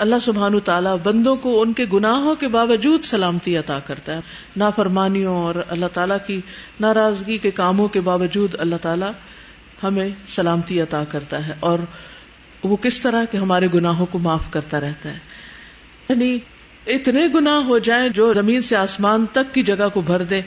[0.00, 4.20] اللہ سبحان تعالیٰ بندوں کو ان کے گناہوں کے باوجود سلامتی عطا کرتا ہے۔
[4.56, 6.40] نافرمانیوں اور اللہ تعالیٰ کی
[6.80, 9.10] ناراضگی کے کاموں کے باوجود اللہ تعالیٰ
[9.82, 11.78] ہمیں سلامتی عطا کرتا ہے اور
[12.64, 15.18] وہ کس طرح کے ہمارے گناہوں کو معاف کرتا رہتا ہے۔
[16.08, 16.38] یعنی
[16.86, 20.40] اتنے گنا ہو جائیں جو زمین سے آسمان تک کی جگہ کو بھر دے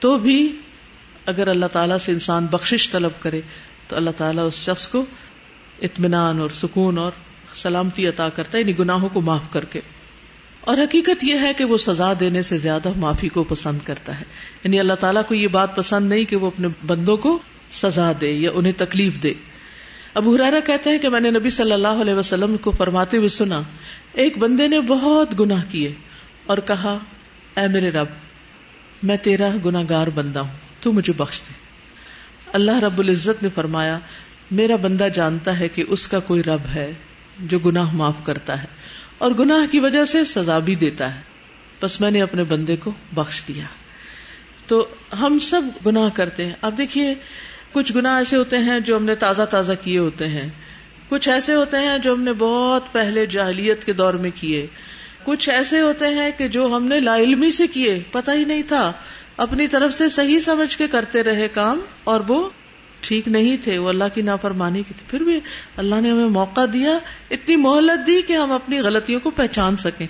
[0.00, 0.60] تو بھی
[1.26, 3.40] اگر اللہ تعالیٰ سے انسان بخشش طلب کرے،
[3.88, 5.04] تو اللہ تعالیٰ اس شخص کو
[5.82, 7.12] اطمینان اور سکون اور
[7.56, 9.80] سلامتی عطا کرتا ہے یعنی گناہوں کو معاف کر کے۔
[10.60, 14.24] اور حقیقت یہ ہے کہ وہ سزا دینے سے زیادہ معافی کو پسند کرتا ہے۔
[14.64, 17.38] یعنی اللہ تعالیٰ کو یہ بات پسند نہیں کہ وہ اپنے بندوں کو
[17.72, 19.34] سزا دے یا انہیں تکلیف دے۔
[20.14, 23.28] ابو حرارا کہتے ہیں کہ میں نے نبی صلی اللہ علیہ وسلم کو فرماتے ہوئے
[23.28, 23.62] سنا،
[24.12, 25.92] ایک بندے نے بہت گناہ کیے
[26.46, 26.98] اور کہا،
[27.56, 28.06] اے میرے رب،
[29.02, 31.52] میں تیرا گناہ گار بندہ ہوں، تو مجھے بخش دے۔
[32.52, 33.98] اللہ رب العزت نے فرمایا،
[34.50, 36.92] میرا بندہ جانتا ہے کہ اس کا کوئی رب ہے۔
[37.38, 38.66] جو گناہ معاف کرتا ہے
[39.18, 41.20] اور گناہ کی وجہ سے سزا بھی دیتا ہے۔
[41.82, 43.64] بس میں نے اپنے بندے کو بخش دیا۔
[44.66, 44.86] تو
[45.20, 47.14] ہم سب گناہ کرتے ہیں۔ اب دیکھیے،
[47.72, 50.50] کچھ گنا ایسے ہوتے ہیں جو ہم نے تازہ تازہ کیے ہوتے ہیں۔
[51.08, 54.66] کچھ ایسے ہوتے ہیں جو ہم نے بہت پہلے جاہلیت کے دور میں کیے۔
[55.24, 58.62] کچھ ایسے ہوتے ہیں کہ جو ہم نے لا علمی سے کیے پتا ہی نہیں
[58.62, 58.92] تھا۔
[59.36, 62.48] اپنی طرف سے صحیح سمجھ کے کرتے رہے کام اور وہ
[63.00, 65.40] ٹھیک نہیں تھے، وہ اللہ کی نافرمانی کی تھی۔ پھر بھی
[65.76, 66.98] اللہ نے ہمیں موقع دیا،
[67.30, 70.06] اتنی مہلت دی کہ ہم اپنی غلطیوں کو پہچان سکیں۔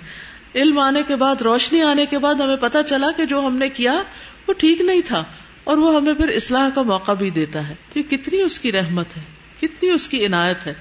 [0.55, 3.69] علم آنے کے بعد، روشنی آنے کے بعد ہمیں پتا چلا کہ جو ہم نے
[3.69, 4.03] کیا،
[4.47, 5.23] وہ ٹھیک نہیں تھا۔
[5.63, 9.05] اور وہ ہمیں پھر اصلاح کا موقع بھی دیتا ہے۔ تو کتنی اس کی رحمت
[9.17, 9.21] ہے،
[9.61, 10.73] کتنی اس کی عنایت ہے۔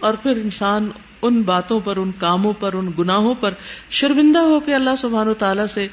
[0.00, 0.88] اور پھر انسان
[1.22, 3.54] ان باتوں پر، ان کاموں پر، ان گناہوں پر
[3.90, 5.86] شرمندہ ہو کے اللہ سبحان و تعالیٰ سے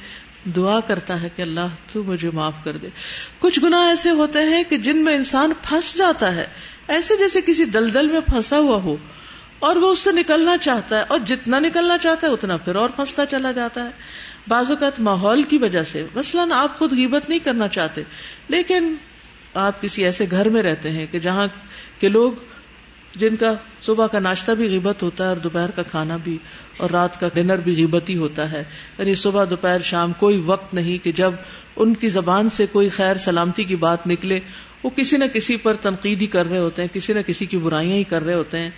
[0.45, 2.87] دعا کرتا ہے کہ اللہ تو مجھے معاف کر دے۔
[3.39, 6.47] کچھ گناہ ایسے ہوتے ہیں کہ جن میں انسان پھنس جاتا ہے۔
[6.87, 8.95] ایسے جیسے کسی دلدل میں پھنسا ہوا ہو
[9.59, 12.89] اور وہ اس سے نکلنا چاہتا ہے اور جتنا نکلنا چاہتا ہے اتنا پھر اور
[12.89, 13.89] پھنستا چلا جاتا ہے۔
[14.47, 18.01] بعض اوقات ماحول کی وجہ سے مثلاً آپ خود غیبت نہیں کرنا چاہتے،
[18.47, 18.95] لیکن
[19.53, 21.47] آپ کسی ایسے گھر میں رہتے ہیں کہ جہاں
[21.99, 22.31] کے لوگ
[23.15, 26.37] جن کا صبح کا ناشتہ بھی غیبت ہوتا ہے اور دوپہر کا کھانا بھی
[26.77, 28.63] اور رات کا ڈنر بھی غیبت ہی ہوتا ہے۔
[28.97, 31.31] یعنی صبح، دوپہر، شام کوئی وقت نہیں کہ جب
[31.75, 34.39] ان کی زبان سے کوئی خیر، سلامتی کی بات نکلے،
[34.83, 37.57] وہ کسی نہ کسی پر تنقید ہی کر رہے ہوتے ہیں، کسی نہ کسی کی
[37.57, 38.69] برائیاں ہی کر رہے ہوتے ہیں۔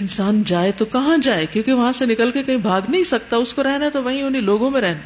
[0.00, 3.54] انسان جائے تو کہاں جائے؟ کیونکہ وہاں سے نکل کے کہیں بھاگ نہیں سکتا، اس
[3.54, 5.00] کو رہنا تو وہیں انہیں لوگوں میں رہنا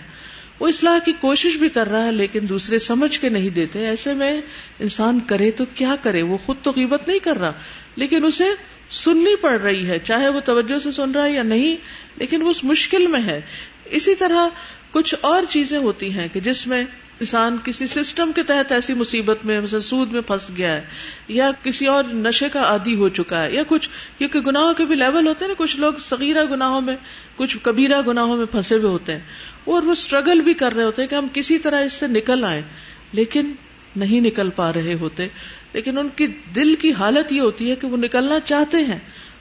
[0.60, 4.14] وہ اصلاح کی کوشش بھی کر رہا ہے لیکن دوسرے سمجھ کے نہیں دیتے۔ ایسے
[4.14, 4.40] میں
[4.78, 7.52] انسان کرے تو کیا کرے؟ وہ خود تو قیمت نہیں کر رہا،
[7.96, 8.44] لیکن اسے
[8.90, 11.76] سننی پڑ رہی ہے، چاہے وہ توجہ سے سن رہا ہے یا نہیں،
[12.16, 13.40] لیکن وہ اس مشکل میں ہے۔
[13.84, 14.48] اسی طرح
[14.90, 16.84] کچھ اور چیزیں ہوتی ہیں کہ جس میں
[17.20, 20.84] انسان کسی سسٹم کے تحت ایسی مصیبت میں، مثلا سود میں پھنس گیا ہے،
[21.28, 24.94] یا کسی اور نشے کا عادی ہو چکا ہے، یا کچھ، کیونکہ گناہوں کے بھی
[24.94, 26.96] لیول ہوتے ہیں نا، کچھ لوگ صغیرہ گناہوں میں،
[27.36, 29.20] کچھ کبیرہ گناہوں میں پھنسے ہوئے ہوتے ہیں۔
[29.64, 32.44] اور وہ اسٹرگل بھی کر رہے ہوتے ہیں کہ ہم کسی طرح اس سے نکل
[32.44, 32.62] آئے
[33.12, 33.52] لیکن
[33.96, 35.28] نہیں نکل پا رہے ہوتے۔
[35.72, 38.98] لیکن ان کی دل کی حالت یہ ہوتی ہے کہ وہ نکلنا چاہتے ہیں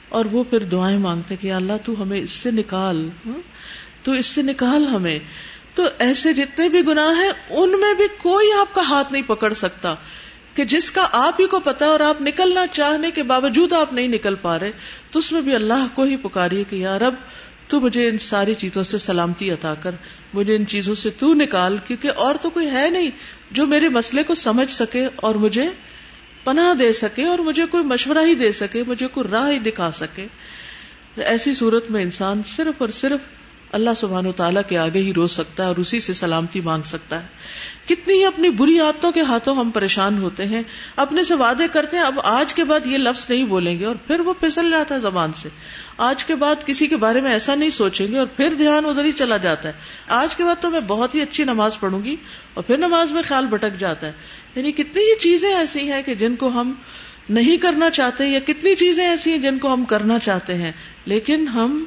[0.09, 3.09] اور وہ پھر دعائیں مانگتے کہ اللہ تو ہمیں اس سے نکال
[4.03, 5.19] تو اس سے نکال ہمیں۔
[5.75, 9.53] تو ایسے جتنے بھی گناہ ہیں، ان میں بھی کوئی آپ کا ہاتھ نہیں پکڑ
[9.53, 9.95] سکتا
[10.53, 14.07] کہ جس کا آپ ہی کو پتا اور آپ نکلنا چاہنے کے باوجود آپ نہیں
[14.07, 14.71] نکل پا رہے،
[15.11, 17.15] تو اس میں بھی اللہ کو ہی پکاری کہ یار اب
[17.67, 19.91] تو مجھے ان ساری چیزوں سے سلامتی عطا کر،
[20.33, 23.09] مجھے ان چیزوں سے تو نکال، کیونکہ اور تو کوئی ہے نہیں
[23.51, 25.69] جو میرے مسئلے کو سمجھ سکے اور مجھے
[26.43, 29.91] پناہ دے سکے اور مجھے کوئی مشورہ ہی دے سکے، مجھے کوئی راہ ہی دکھا
[29.91, 30.25] سکے۔
[31.15, 33.19] ایسی صورت میں انسان صرف اور صرف
[33.71, 36.83] اللہ سبحان و تعالیٰ کے آگے ہی رو سکتا ہے اور اسی سے سلامتی مانگ
[36.83, 37.27] سکتا ہے۔
[37.85, 40.63] کتنی ہی اپنی بری عادتوں کے ہاتھوں ہم پریشان ہوتے ہیں،
[40.95, 43.95] اپنے سے وعدے کرتے ہیں، اب آج کے بعد یہ لفظ نہیں بولیں گے اور
[43.95, 45.49] پھر وہ پھسل جاتا ہے زبان سے۔
[45.97, 49.05] آج کے بعد کسی کے بارے میں ایسا نہیں سوچیں گے اور پھر دھیان ادھر
[49.05, 49.73] ہی چلا جاتا ہے۔
[50.07, 52.15] آج کے بعد تو میں بہت ہی اچھی نماز پڑھوں گی
[52.53, 54.11] اور پھر نماز میں خیال بھٹک جاتا ہے۔
[54.55, 56.73] یعنی کتنی ہی چیزیں ایسی ہیں کہ جن کو ہم
[57.29, 60.71] نہیں کرنا چاہتے یا کتنی چیزیں ایسی ہیں جن کو ہم کرنا چاہتے ہیں،
[61.05, 61.83] لیکن ہم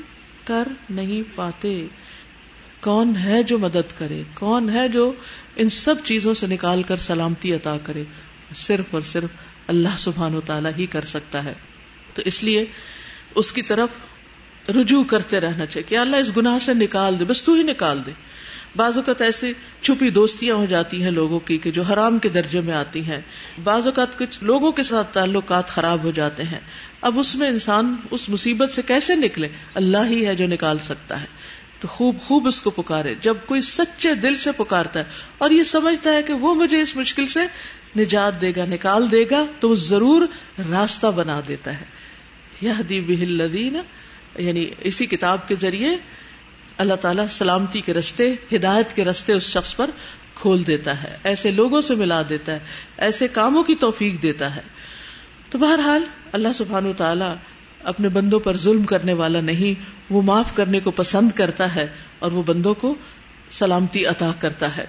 [0.50, 1.86] کر نہیں پاتے۔
[2.80, 5.12] کون ہے جو مدد کرے؟ کون ہے جو
[5.56, 8.04] ان سب چیزوں سے نکال کر سلامتی عطا کرے؟
[8.54, 9.30] صرف اور صرف
[9.66, 11.54] اللہ سبحان و تعالیٰ ہی کر سکتا ہے۔
[12.14, 12.64] تو اس لیے
[13.34, 13.88] اس کی طرف
[14.68, 18.06] رجوع کرتے رہنا چاہیے کہ اللہ اس گناہ سے نکال دے، بس تو ہی نکال
[18.06, 18.10] دے۔
[18.76, 22.60] بعض اوقات ایسی چھپی دوستیاں ہو جاتی ہیں لوگوں کی کہ جو حرام کے درجے
[22.60, 23.20] میں آتی ہیں۔
[23.64, 26.60] بعض اوقات کچھ لوگوں کے ساتھ تعلقات خراب ہو جاتے ہیں۔
[27.00, 31.20] اب اس میں انسان اس مصیبت سے کیسے نکلے؟ اللہ ہی ہے جو نکال سکتا
[31.20, 31.26] ہے۔
[31.80, 35.04] تو خوب خوب اس کو پکارے۔ جب کوئی سچے دل سے پکارتا ہے
[35.38, 37.40] اور یہ سمجھتا ہے کہ وہ مجھے اس مشکل سے
[37.98, 40.26] نجات دے گا، نکال دے گا، تو وہ ضرور
[40.70, 41.84] راستہ بنا دیتا ہے۔
[42.60, 43.76] یہ بہلدین
[44.38, 45.96] یعنی اسی کتاب کے ذریعے
[46.80, 49.90] اللہ تعالیٰ سلامتی کے رستے، ہدایت کے رستے اس شخص پر
[50.34, 52.58] کھول دیتا ہے، ایسے لوگوں سے ملا دیتا ہے،
[52.98, 54.60] ایسے کاموں کی توفیق دیتا ہے۔
[55.50, 57.34] تو بہرحال اللہ سبحان تعالیٰ
[57.84, 61.86] اپنے بندوں پر ظلم کرنے والا نہیں، وہ معاف کرنے کو پسند کرتا ہے
[62.18, 62.94] اور وہ بندوں کو
[63.50, 64.86] سلامتی عطا کرتا ہے۔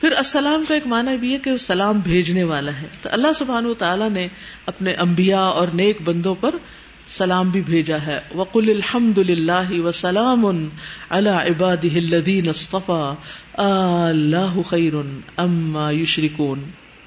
[0.00, 3.32] پھر السلام کا ایک معنی بھی ہے کہ وہ سلام بھیجنے والا ہے۔ تو اللہ
[3.38, 4.28] سبحان تعالیٰ نے
[4.66, 6.54] اپنے انبیاء اور نیک بندوں پر
[7.08, 10.68] سلام بھی بھیجا ہے۔ وقل الحمد للہ وسلام
[11.08, 11.84] اللہ عباد
[13.54, 14.92] اللہ خیر
[15.36, 16.58] اما یشرکون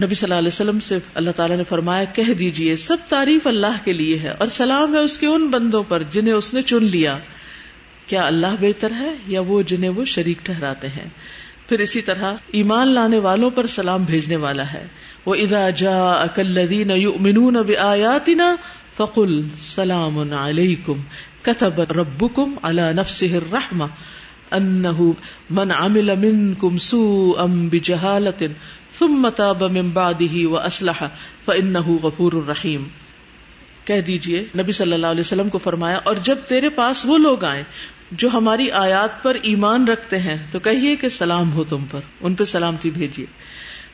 [0.03, 3.85] نبی صلی اللہ علیہ وسلم سے اللہ تعالیٰ نے فرمایا، کہہ دیجیے، سب تعریف اللہ
[3.85, 6.83] کے لیے ہے اور سلام ہے اس کے ان بندوں پر جنہیں اس نے چن
[6.83, 7.17] لیا۔
[8.07, 11.09] کیا اللہ بہتر ہے یا وہ جنہیں وہ شریک ٹھہراتے ہیں؟
[11.69, 14.87] پھر اسی طرح ایمان لانے والوں پر سلام بھیجنے والا ہے۔
[15.25, 16.91] وہ ادا جا اکلین
[18.99, 21.01] فقل سلام علیکم
[21.41, 23.85] کتب ربکم علی نفسه الرحمہ
[24.51, 25.11] انه
[25.49, 28.47] من عمل منکم سوءا بجہالة
[28.99, 31.03] ثم تاب من بعده واصلح
[31.45, 32.83] فانه غفور الرحیم۔
[33.85, 37.43] کہہ دیجیے، نبی صلی اللہ علیہ وسلم کو فرمایا، اور جب تیرے پاس وہ لوگ
[37.43, 37.63] آئیں
[38.11, 42.35] جو ہماری آیات پر ایمان رکھتے ہیں، تو کہیے کہ سلام ہو تم پر، ان
[42.35, 43.25] پہ سلامتی بھیجیے۔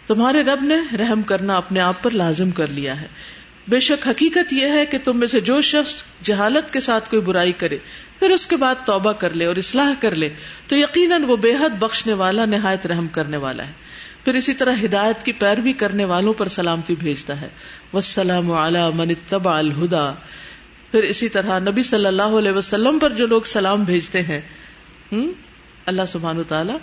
[0.08, 3.08] تمہارے رب نے رحم کرنا اپنے آپ پر لازم کر لیا ہے۔
[3.68, 7.22] بے شک حقیقت یہ ہے کہ تم میں سے جو شخص جہالت کے ساتھ کوئی
[7.22, 7.78] برائی کرے،
[8.20, 10.30] پھر اس کے بعد توبہ کر لے اور اصلاح کر لے،
[10.68, 13.72] تو یقیناً وہ بے حد بخشنے والا، نہایت رحم کرنے والا ہے۔
[14.24, 17.48] پھر اسی طرح ہدایت کی پیروی کرنے والوں پر سلامتی بھیجتا ہے۔
[17.94, 18.48] وسلام
[18.96, 20.14] من اتبع الہدا
[20.92, 24.42] پھر اسی طرح نبی صلی اللہ علیہ وسلم پر جو لوگ سلام بھیجتے ہیں
[25.86, 26.78] اللہ سبحان تعالیٰ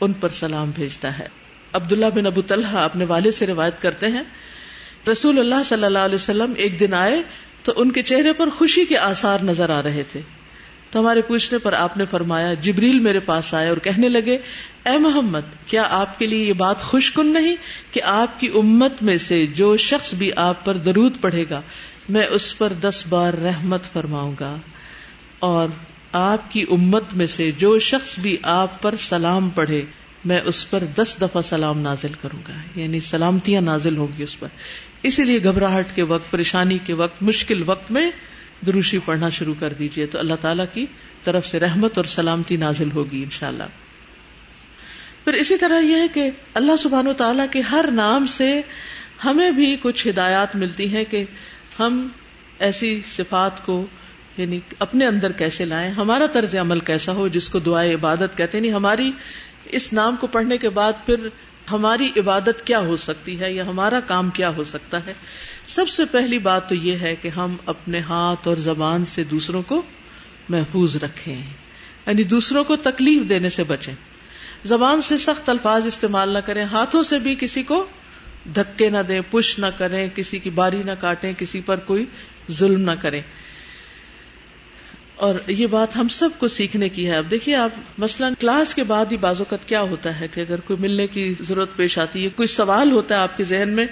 [0.00, 1.26] ان پر سلام بھیجتا ہے۔
[1.72, 4.22] عبداللہ بن ابو طلحہ اپنے والد سے روایت کرتے ہیں
[5.10, 7.22] رسول اللہ صلی اللہ علیہ وسلم ایک دن آئے
[7.62, 10.20] تو ان کے چہرے پر خوشی کے آثار نظر آ رہے تھے۔
[10.90, 14.38] تو ہمارے پوچھنے پر آپ نے فرمایا، جبریل میرے پاس آئے اور کہنے لگے،
[14.86, 17.56] اے محمد، کیا آپ کے لیے یہ بات خوش کن نہیں
[17.90, 21.60] کہ آپ کی امت میں سے جو شخص بھی آپ پر درود پڑھے گا،
[22.08, 24.56] میں اس پر دس بار رحمت فرماؤں گا؟
[25.38, 25.68] اور
[26.12, 29.84] آپ کی امت میں سے جو شخص بھی آپ پر سلام پڑھے،
[30.24, 34.40] میں اس پر دس دفعہ سلام نازل کروں گا۔ یعنی سلامتیاں نازل ہوں گی اس
[34.40, 34.48] پر۔
[35.04, 38.10] اسی لیے گھبراہٹ کے وقت، پریشانی کے وقت، مشکل وقت میں
[38.66, 40.86] دروشی پڑھنا شروع کر دیجیے تو اللہ تعالیٰ کی
[41.24, 43.72] طرف سے رحمت اور سلامتی نازل ہوگی ان شاء اللہ
[45.24, 48.60] پھر اسی طرح یہ ہے کہ اللہ سبحان و تعالیٰ کے ہر نام سے
[49.24, 51.24] ہمیں بھی کچھ ہدایات ملتی ہیں کہ
[51.78, 52.06] ہم
[52.58, 53.86] ایسی صفات کو
[54.36, 58.58] یعنی اپنے اندر کیسے لائیں، ہمارا طرز عمل کیسا ہو، جس کو دعائیں عبادت کہتے
[58.58, 59.10] ہیں یعنی ہماری
[59.76, 61.28] اس نام کو پڑھنے کے بعد پھر
[61.72, 65.14] ہماری عبادت کیا ہو سکتی ہے یا ہمارا کام کیا ہو سکتا ہے؟
[65.66, 69.62] سب سے پہلی بات تو یہ ہے کہ ہم اپنے ہاتھ اور زبان سے دوسروں
[69.62, 69.82] کو
[70.48, 71.42] محفوظ رکھیں۔
[72.06, 73.94] یعنی دوسروں کو تکلیف دینے سے بچیں۔
[74.64, 77.86] زبان سے سخت الفاظ استعمال نہ کریں، ہاتھوں سے بھی کسی کو
[78.54, 82.06] دھکے نہ دیں، پش نہ کریں، کسی کی باری نہ کاٹیں، کسی پر کوئی
[82.50, 83.22] ظلم نہ کریں۔
[85.24, 88.82] اور یہ بات ہم سب کو سیکھنے کی ہے۔ اب دیکھیے آپ مثلاً کلاس کے
[88.82, 92.30] بعد ہی بازوقت کیا ہوتا ہے کہ اگر کوئی ملنے کی ضرورت پیش آتی ہے،
[92.30, 93.86] کوئی سوال ہوتا ہے آپ کے ذہن میں،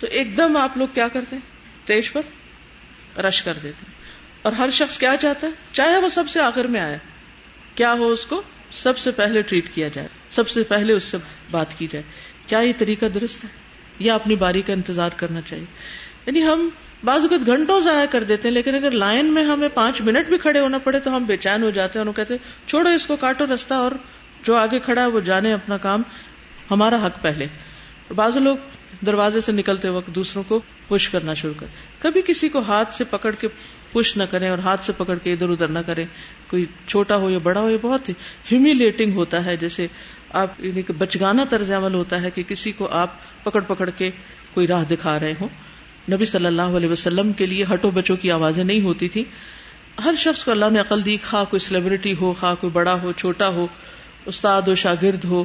[0.00, 1.42] تو ایک دم آپ لوگ کیا کرتے ہیں؟
[1.86, 2.20] تیج پر
[3.20, 3.94] رش کر دیتے ہیں۔
[4.42, 6.98] اور ہر شخص کیا چاہتا ہے؟ چاہے وہ سب سے آخر میں آئے۔
[7.74, 11.16] کیا ہو اس کو؟ سب سے پہلے ٹریٹ کیا جائے۔ سب سے پہلے اس سے
[11.50, 12.02] بات کی جائے۔
[12.46, 13.48] کیا یہ طریقہ درست ہے؟
[13.98, 15.64] یا اپنی باری کا انتظار کرنا چاہیے؟
[16.26, 16.68] یعنی ہم
[17.06, 20.38] بعض اوقات گھنٹوں ضائع کر دیتے ہیں، لیکن اگر لائن میں ہمیں پانچ منٹ بھی
[20.38, 23.06] کھڑے ہونا پڑے تو ہم بے چین ہو جاتے ہیں۔ اور کہتے ہیں، چھوڑو اس
[23.06, 23.92] کو، کاٹو رستہ اور
[24.42, 26.02] جو آگے کھڑا ہے وہ جانے اپنا کام۔
[26.70, 27.46] ہمارا حق پہلے۔
[28.16, 28.56] بعض لوگ
[29.06, 31.66] دروازے سے نکلتے وقت دوسروں کو پش کرنا شروع کر۔
[31.98, 33.48] کبھی کسی کو ہاتھ سے پکڑ کے
[33.92, 36.06] پش نہ کریں اور ہاتھ سے پکڑ کے ادھر ادھر نہ کریں۔
[36.46, 38.08] کوئی چھوٹا ہو یا بڑا ہو، یہ بہت
[38.52, 39.86] ہیومیلیٹنگ ہوتا ہے۔ جیسے
[40.30, 43.10] آپ یعنی بچگانا طرز عمل ہوتا ہے کہ کسی کو آپ
[43.44, 44.10] پکڑ پکڑ کے
[44.54, 45.48] کوئی راہ دکھا رہے ہوں۔
[46.12, 49.24] نبی صلی اللہ علیہ وسلم کے لیے ہٹو بچوں کی آوازیں نہیں ہوتی تھی
[50.04, 53.12] ہر شخص کو اللہ نے عقل دی، خواہ کوئی سیلیبریٹی ہو، خواہ کوئی بڑا ہو،
[53.12, 53.66] چھوٹا ہو،
[54.26, 55.44] استاد ہو، شاگرد ہو،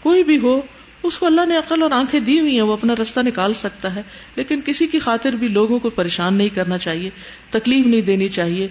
[0.00, 0.60] کوئی بھی ہو،
[1.02, 3.94] اس کو اللہ نے عقل اور آنکھیں دی ہوئی ہیں، وہ اپنا رستہ نکال سکتا
[3.94, 4.02] ہے۔
[4.36, 7.10] لیکن کسی کی خاطر بھی لوگوں کو پریشان نہیں کرنا چاہیے،
[7.50, 8.68] تکلیف نہیں دینی چاہیے۔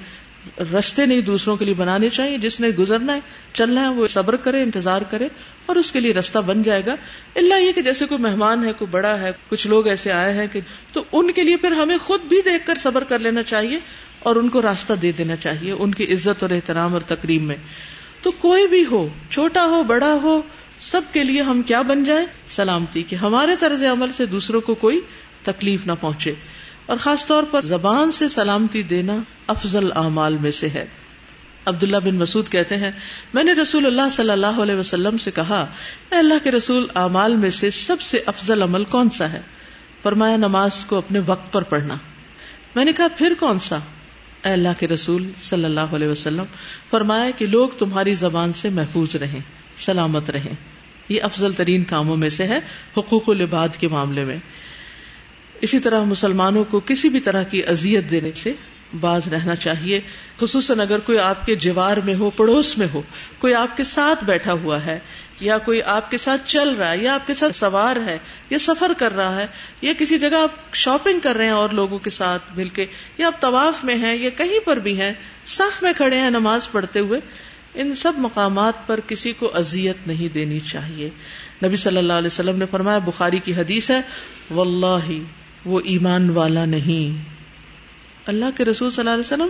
[0.57, 3.19] رستے نہیں دوسروں کے لیے بنانے چاہیے، جس نے گزرنا ہے،
[3.53, 5.27] چلنا ہے، وہ صبر کرے، انتظار کرے
[5.65, 6.95] اور اس کے لیے رستہ بن جائے گا۔
[7.35, 10.47] اللہ یہ کہ جیسے کوئی مہمان ہے، کوئی بڑا ہے، کچھ لوگ ایسے آئے ہیں
[10.51, 10.59] کہ
[10.93, 13.79] تو ان کے لیے پھر ہمیں خود بھی دیکھ کر صبر کر لینا چاہیے
[14.19, 17.55] اور ان کو راستہ دے دینا چاہیے ان کی عزت اور احترام اور تقریب میں۔
[18.21, 20.41] تو کوئی بھی ہو، چھوٹا ہو، بڑا ہو،
[20.79, 24.75] سب کے لیے ہم کیا بن جائیں؟ سلامتی، کہ ہمارے طرز عمل سے دوسروں کو
[24.75, 25.01] کوئی
[25.43, 26.33] تکلیف نہ پہنچے۔
[26.89, 30.85] اور خاص طور پر زبان سے سلامتی دینا افضل اعمال میں سے ہے۔
[31.65, 32.91] عبداللہ بن مسعود کہتے ہیں،
[33.33, 35.65] میں نے رسول اللہ صلی اللہ علیہ وسلم سے کہا،
[36.11, 39.41] اے اللہ کے رسول، اعمال میں سے سب سے افضل عمل کون سا ہے؟
[40.03, 41.97] فرمایا، نماز کو اپنے وقت پر پڑھنا۔
[42.75, 43.77] میں نے کہا، پھر کون سا؟
[44.45, 46.43] اے اللہ کے رسول صلی اللہ علیہ وسلم،
[46.89, 49.39] فرمایا کہ لوگ تمہاری زبان سے محفوظ رہیں،
[49.77, 50.53] سلامت رہیں۔
[51.09, 52.59] یہ افضل ترین کاموں میں سے ہے،
[52.97, 54.37] حقوق العباد کے معاملے میں۔
[55.61, 58.53] اسی طرح مسلمانوں کو کسی بھی طرح کی اذیت دینے سے
[59.01, 59.99] باز رہنا چاہیے،
[60.39, 63.01] خصوصاً اگر کوئی آپ کے جوار میں ہو، پڑوس میں ہو،
[63.39, 64.99] کوئی آپ کے ساتھ بیٹھا ہوا ہے،
[65.39, 68.17] یا کوئی آپ کے ساتھ چل رہا ہے، یا آپ کے ساتھ سوار ہے،
[68.49, 69.45] یا سفر کر رہا ہے،
[69.81, 72.85] یا کسی جگہ آپ شاپنگ کر رہے ہیں اور لوگوں کے ساتھ مل کے،
[73.17, 75.13] یا آپ طواف میں ہیں، یا کہیں پر بھی ہیں
[75.45, 77.19] صف میں کھڑے ہیں، نماز پڑھتے ہوئے،
[77.73, 81.09] ان سب مقامات پر کسی کو اذیت نہیں دینی چاہیے۔
[81.63, 84.01] نبی صلی اللہ علیہ وسلم نے فرمایا، بخاری کی حدیث ہے،
[84.51, 85.09] واللہ
[85.65, 87.29] وہ ایمان والا نہیں۔
[88.25, 89.47] اللہ کے رسول صلی اللہ علیہ وسلم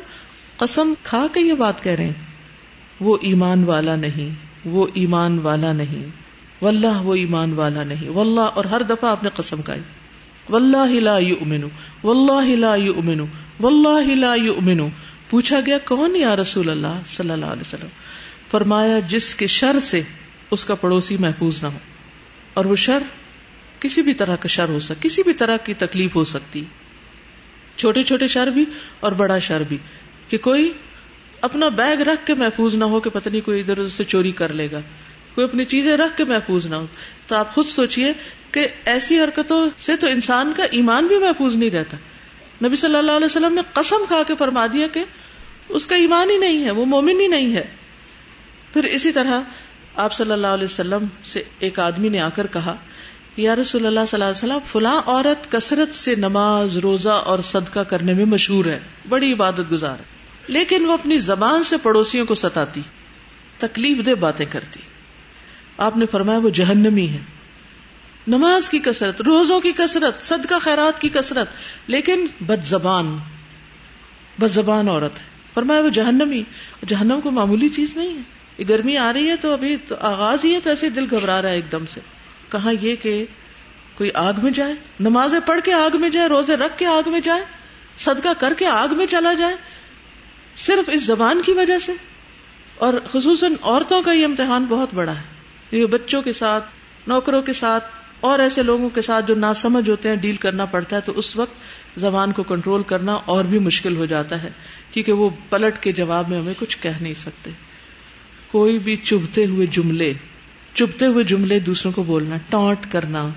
[0.57, 2.13] قسم کھا کے یہ بات کہہ رہے ہیں۔
[2.99, 6.09] وہ ایمان والا نہیں، وہ ایمان والا نہیں۔
[6.61, 9.81] واللہ وہ ایمان والا نہیں۔ واللہ اور ہر دفعہ آپ نے قسم کھائی۔
[10.49, 11.67] واللہ لا یؤمنو،
[12.03, 13.25] واللہ لا یؤمنو،
[13.59, 14.87] واللہ لا یؤمنو۔
[15.29, 17.87] پوچھا گیا، کون یا رسول اللہ صلی اللہ علیہ وسلم؟
[18.51, 20.01] فرمایا، جس کے شر سے
[20.51, 21.77] اس کا پڑوسی محفوظ نہ ہو۔
[22.53, 23.03] اور وہ شر
[23.79, 26.63] کسی بھی طرح کا شر ہو سکتا کسی بھی طرح کی تکلیف ہو سکتی۔
[27.75, 28.65] چھوٹے چھوٹے شر بھی
[28.99, 29.77] اور بڑا شر بھی۔
[30.29, 30.73] کہ کوئی
[31.41, 34.31] اپنا بیگ رکھ کے محفوظ نہ ہو کہ پتہ نہیں کوئی ادھر ادھر سے چوری
[34.31, 34.79] کر لے گا۔
[35.35, 36.85] کوئی اپنی چیزیں رکھ کے محفوظ نہ ہو۔
[37.27, 38.13] تو آپ خود سوچئے
[38.51, 41.97] کہ ایسی حرکتوں سے تو انسان کا ایمان بھی محفوظ نہیں رہتا۔
[42.67, 45.03] نبی صلی اللہ علیہ وسلم نے قسم کھا کے فرما دیا کہ
[45.69, 47.65] اس کا ایمان ہی نہیں ہے، وہ مومن ہی نہیں ہے۔
[48.73, 49.41] پھر اسی طرح
[49.95, 52.75] آپ صلی اللہ علیہ وسلم سے ایک آدمی نے آ کر کہا
[53.39, 57.79] یا رسول اللہ صلی اللہ علیہ وسلم، فلاں عورت کثرت سے نماز، روزہ اور صدقہ
[57.79, 60.03] کرنے میں مشہور ہے، بڑی عبادت گزار ہے۔
[60.47, 62.81] لیکن وہ اپنی زبان سے پڑوسیوں کو ستاتی،
[63.57, 64.79] تکلیف دہ باتیں کرتی۔
[65.77, 67.17] آپ نے فرمایا، وہ جہنمی ہے
[68.27, 71.47] نماز کی کثرت، روزوں کی کثرت، صدقہ خیرات کی کثرت،
[71.87, 73.17] لیکن بد زبان
[74.39, 76.43] بد زبان عورت ہے۔ فرمایا، وہ جہنمی۔
[76.87, 78.21] جہنم کو معمولی چیز نہیں ہے۔
[78.57, 81.41] یہ گرمی آ رہی ہے تو ابھی تو آغاز ہی ہے تو ایسے دل گھبرا
[81.41, 81.99] رہا ہے ایک دم سے۔
[82.49, 83.25] کہاں یہ کہ
[83.95, 87.19] کوئی آگ میں جائے، نمازیں پڑھ کے آگ میں جائے، روزے رکھ کے آگ میں
[87.19, 87.41] جائے،
[87.97, 89.55] صدقہ کر کے آگ میں چلا جائے،
[90.55, 91.91] صرف اس زبان کی وجہ سے۔
[92.77, 95.23] اور خصوصاً عورتوں کا یہ امتحان بہت بڑا ہے۔
[95.71, 96.65] یہ بچوں کے ساتھ،
[97.07, 97.83] نوکروں کے ساتھ،
[98.19, 101.35] اور ایسے لوگوں کے ساتھ جو ناسمجھ ہوتے ہیں، ڈیل کرنا پڑتا ہے، تو اس
[101.35, 101.53] وقت
[101.99, 104.51] زبان کو کنٹرول کرنا اور بھی مشکل ہو جاتا ہے۔
[104.91, 107.49] کیونکہ وہ پلٹ کے جواب میں ہمیں کچھ کہہ نہیں سکتے۔
[108.51, 110.13] کوئی بھی چبھتے ہوئے جملے
[110.73, 113.29] چبھتے ہوئے جملے دوسروں کو بولنا، ٹانٹ کرنا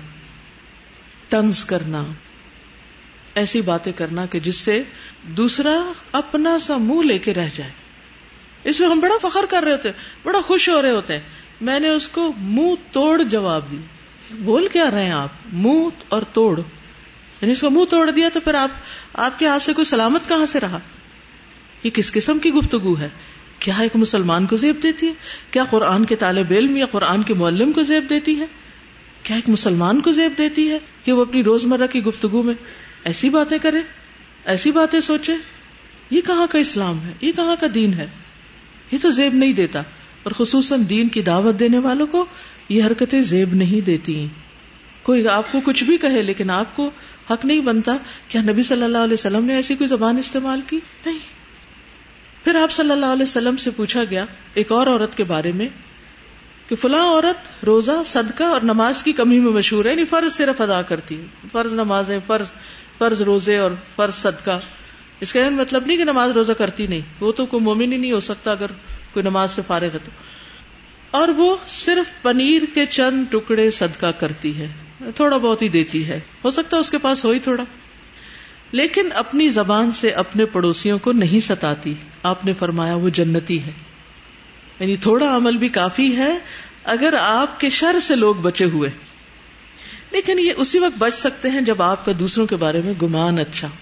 [1.29, 2.05] تنز کرنا،
[3.35, 4.83] ایسی باتیں کرنا کہ جس سے
[5.23, 7.71] دوسرا اپنا سا منہ لے کے رہ جائے۔
[8.63, 9.91] اس میں ہم بڑا فخر کر رہے ہوتے
[10.23, 11.21] بڑا خوش ہو رہے ہوتے ہیں۔
[11.61, 13.77] میں نے اس کو منہ توڑ جواب دی۔
[14.31, 16.59] بول کیا رہے ہیں آپ؟ منہ اور توڑ۔
[17.41, 18.69] یعنی اس کو منہ توڑ دیا تو پھر آپ
[19.13, 20.79] آپ کے ہاتھ سے کوئی سلامت کہاں سے رہا؟
[21.83, 23.09] یہ کس قسم کی گفتگو ہے؟
[23.63, 25.13] کیا ایک مسلمان کو زیب دیتی ہے؟
[25.51, 28.45] کیا قرآن کے طالب علم یا قرآن کے معلم کو زیب دیتی ہے؟
[29.23, 32.53] کیا ایک مسلمان کو زیب دیتی ہے کہ وہ اپنی روزمرہ کی گفتگو میں
[33.03, 33.81] ایسی باتیں کرے،
[34.45, 35.31] ایسی باتیں سوچے؟
[36.09, 38.07] یہ کہاں کا اسلام ہے؟ یہ کہاں کا دین ہے؟
[38.91, 39.79] یہ تو زیب نہیں دیتا۔
[40.23, 42.25] اور خصوصاً دین کی دعوت دینے والوں کو
[42.69, 44.27] یہ حرکتیں زیب نہیں دیتی۔
[45.03, 46.89] کوئی آپ کو کچھ بھی کہے لیکن آپ کو
[47.31, 47.97] حق نہیں بنتا۔
[48.27, 51.32] کیا نبی صلی اللہ علیہ وسلم نے ایسی کوئی زبان استعمال کی؟ نہیں۔
[52.43, 55.67] پھر آپ صلی اللہ علیہ وسلم سے پوچھا گیا، ایک اور عورت کے بارے میں،
[56.67, 60.61] کہ فلاں عورت روزہ، صدقہ اور نماز کی کمی میں مشہور ہے یعنی فرض صرف
[60.61, 62.53] ادا کرتی ہے۔ فرض نماز فرض
[62.97, 64.59] فرض روزے اور فرض صدقہ۔
[65.19, 68.11] اس کا مطلب نہیں کہ نماز روزہ کرتی نہیں، وہ تو کوئی مومن ہی نہیں
[68.11, 68.71] ہو سکتا اگر
[69.13, 70.11] کوئی نماز سے فارغ ہے تو۔
[71.11, 74.71] اور وہ صرف پنیر کے چند ٹکڑے صدقہ کرتی ہے،
[75.15, 77.63] تھوڑا بہت ہی دیتی ہے۔ ہو سکتا ہے اس کے پاس ہو ہی تھوڑا۔
[78.73, 81.93] لیکن اپنی زبان سے اپنے پڑوسیوں کو نہیں ستاتی۔
[82.23, 83.71] آپ نے فرمایا وہ جنتی ہے۔
[84.79, 86.37] یعنی تھوڑا عمل بھی کافی ہے
[86.83, 88.89] اگر آپ کے شر سے لوگ بچے ہوئے۔
[90.11, 93.39] لیکن یہ اسی وقت بچ سکتے ہیں جب آپ کا دوسروں کے بارے میں گمان
[93.39, 93.75] اچھا ہو۔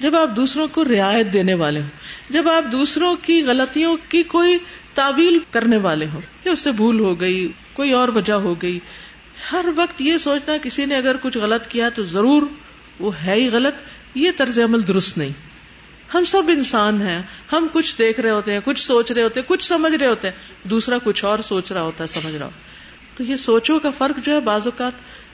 [0.00, 1.88] جب آپ دوسروں کو رعایت دینے والے ہوں۔
[2.30, 4.58] جب آپ دوسروں کی غلطیوں کی کوئی
[4.94, 8.78] تعویل کرنے والے ہوں۔ کہ اس سے بھول ہو گئی، کوئی اور وجہ ہو گئی۔
[9.52, 12.42] ہر وقت یہ سوچنا، کسی نے اگر کچھ غلط کیا تو ضرور
[12.98, 13.74] وہ ہے ہی غلط۔
[14.14, 15.30] یہ طرز عمل درست نہیں۔
[16.14, 19.48] ہم سب انسان ہیں، ہم کچھ دیکھ رہے ہوتے ہیں، کچھ سوچ رہے ہوتے ہیں،
[19.48, 22.50] کچھ سمجھ رہے ہوتے ہیں، دوسرا کچھ اور سوچ رہا ہوتا ہے، سمجھ رہا ہو
[23.16, 24.92] تو یہ سوچوں کا فرق جو ہے بعض اوقات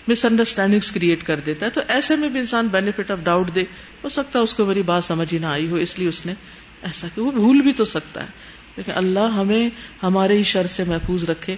[0.09, 3.63] مس انڈرسٹینڈنگ کریٹ کر دیتا ہے۔ تو ایسے میں بھی انسان بینیفٹ آف ڈاؤٹ دے،
[4.05, 6.27] ہو سکتا ہے اس کو میری بات سمجھ ہی نہ آئی ہو، اس لیے اس
[6.27, 6.35] نے
[6.83, 8.29] ایسا کہ وہ بھول بھی تو سکتا ہے۔
[8.77, 9.71] لیکن اللہ ہمیں،
[10.03, 11.57] ہمارے ہی شر سے محفوظ رکھے۔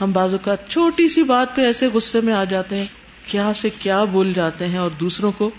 [0.00, 2.86] ہم بعض اوقات چھوٹی سی بات پہ ایسے غصے میں آ جاتے ہیں،
[3.26, 5.50] کیا سے کیا بول جاتے ہیں اور دوسروں کو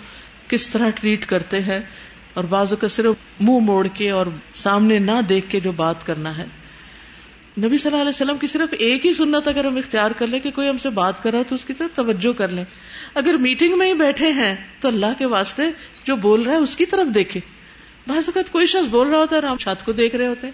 [0.49, 1.79] کس طرح ٹریٹ کرتے ہیں
[2.33, 6.37] اور بعض اوقات صرف منہ موڑ کے اور سامنے نہ دیکھ کے جو بات کرنا
[6.37, 6.45] ہے۔
[7.57, 10.39] نبی صلی اللہ علیہ وسلم کی صرف ایک ہی سنت اگر ہم اختیار کر لیں
[10.39, 12.63] کہ کوئی ہم سے بات کر رہا تو اس کی طرف توجہ کر لیں۔
[13.13, 15.63] اگر میٹنگ میں ہی بیٹھے ہیں تو اللہ کے واسطے
[16.03, 17.39] جو بول رہا ہے اس کی طرف دیکھے
[18.07, 20.53] بعض اوقات کوئی شخص بول رہا ہوتا ہے ہم چھت کو دیکھ رہے ہوتے ہیں۔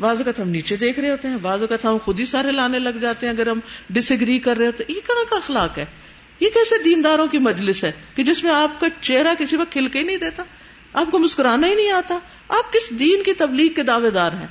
[0.00, 2.78] بعض اوقات ہم نیچے دیکھ رہے ہوتے ہیں۔ بعض اوقات ہم خود ہی سارے لانے
[2.78, 3.60] لگ جاتے ہیں اگر ہم
[3.90, 5.84] ڈس ایگری کر رہے ہوتے ہیں۔ یہ کہاں کا اخلاق ہے۔
[6.40, 9.88] یہ کیسے دینداروں کی مجلس ہے کہ جس میں آپ کا چہرہ کسی وقت کھل
[9.88, 10.42] کے ہی نہیں دیتا؟
[10.92, 12.18] آپ کو مسکرانا ہی نہیں آتا؟
[12.48, 14.46] آپ کس دین کی تبلیغ کے دعوے دار ہیں؟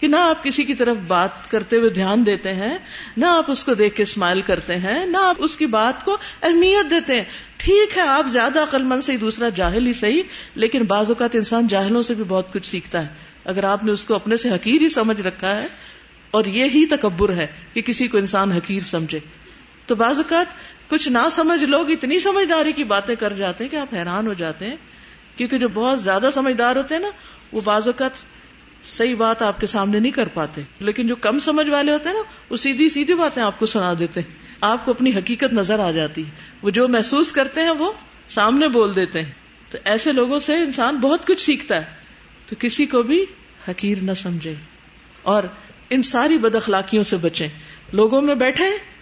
[0.00, 2.78] کہ نہ آپ کسی کی طرف بات کرتے ہوئے دھیان دیتے ہیں،
[3.16, 6.16] نہ آپ اس کو دیکھ کے اسمائل کرتے ہیں، نہ آپ اس کی بات کو
[6.42, 7.24] اہمیت دیتے ہیں۔
[7.56, 10.22] ٹھیک ہے، آپ زیادہ عقل مند سے دوسرا جاہل ہی صحیح،
[10.54, 13.08] لیکن بعض اوقات انسان جاہلوں سے بھی بہت کچھ سیکھتا ہے۔
[13.44, 15.66] اگر آپ نے اس کو اپنے سے حقیر ہی سمجھ رکھا ہے،
[16.30, 19.18] اور یہ ہی تکبر ہے کہ کسی کو انسان حقیر سمجھے۔
[19.88, 20.46] تو بعض اوقات
[20.90, 24.32] کچھ نہ سمجھ لوگ اتنی سمجھداری کی باتیں کر جاتے ہیں کہ آپ حیران ہو
[24.32, 24.76] جاتے ہیں،
[25.36, 27.08] کیونکہ جو بہت زیادہ سمجھدار ہوتے ہیں نا،
[27.52, 28.10] وہ بعض اوقات
[28.82, 32.16] صحیح بات آپ کے سامنے نہیں کر پاتے۔ لیکن جو کم سمجھ والے ہوتے ہیں
[32.16, 35.78] نا، وہ سیدھی سیدھی باتیں آپ کو سنا دیتے ہیں۔ آپ کو اپنی حقیقت نظر
[35.78, 36.30] آ جاتی ہے۔
[36.62, 37.92] وہ جو محسوس کرتے ہیں، وہ
[38.28, 39.32] سامنے بول دیتے ہیں۔
[39.70, 41.84] تو ایسے لوگوں سے انسان بہت کچھ سیکھتا ہے۔
[42.46, 43.26] تو کسی کو بھی
[43.68, 44.54] حقیر نہ سمجھے۔
[45.22, 45.42] اور
[45.90, 47.48] ان ساری بد اخلاقیوں سے بچیں۔
[47.92, 48.97] لوگوں میں بیٹھے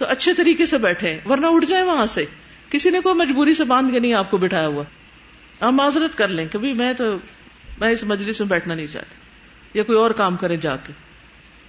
[0.00, 2.24] تو اچھے طریقے سے بیٹھے ورنہ اٹھ جائیں وہاں سے۔
[2.70, 4.84] کسی نے کوئی مجبوری سے باندھ کے نہیں آپ کو بٹھایا ہوا۔
[5.60, 7.04] آپ معذرت کر لیں کبھی میں تو،
[7.80, 9.14] میں اس مجلس میں بیٹھنا نہیں چاہتی۔
[9.74, 10.92] یا کوئی اور کام کرے جا کے۔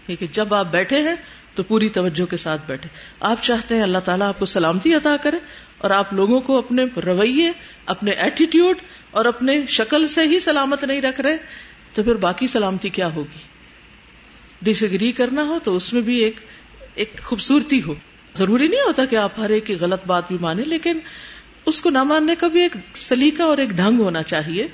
[0.06, 1.16] ٹھیک ہے جب آپ بیٹھے ہیں
[1.56, 5.18] تو پوری توجہ کے ساتھ بیٹھے۔ آپ چاہتے ہیں اللہ تعالیٰ آپ کو سلامتی عطا
[5.18, 5.38] کرے
[5.78, 7.52] اور آپ لوگوں کو اپنے رویے،
[7.86, 8.78] اپنے ایٹیٹیوڈ
[9.12, 11.38] اور اپنے شکل سے ہی سلامت نہیں رکھ رہے،
[11.94, 13.38] تو پھر باقی سلامتی کیا ہوگی؟
[14.62, 16.36] ڈس اگری کرنا ہو تو اس میں بھی ایک
[16.96, 17.94] ایک خوبصورتی ہو۔
[18.38, 21.00] ضروری نہیں ہوتا کہ آپ ہر ایک کی غلط بات بھی مانیں، لیکن
[21.66, 24.68] اس کو نہ ماننے کا بھی ایک سلیقہ اور ایک ڈھنگ ہونا چاہیے،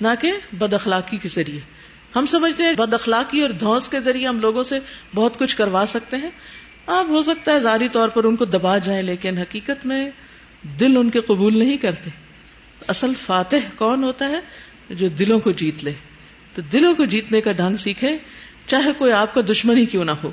[0.00, 1.60] نہ کہ بد اخلاقی کے ذریعے۔
[2.16, 4.78] ہم سمجھتے ہیں بد اخلاقی اور دھوس کے ذریعے ہم لوگوں سے
[5.14, 6.30] بہت کچھ کروا سکتے ہیں۔
[6.86, 10.10] آپ ہو سکتا ہے ظاہری طور پر ان کو دبا جائیں، لیکن حقیقت میں
[10.80, 12.10] دل ان کے قبول نہیں کرتے۔
[12.88, 14.40] اصل فاتح کون ہوتا ہے؟
[14.90, 15.92] جو دلوں کو جیت لے۔
[16.54, 18.18] تو دلوں کو جیتنے کا ڈھنگ سیکھے
[18.66, 20.32] چاہے کوئی آپ کا دشمن ہی کیوں نہ ہو۔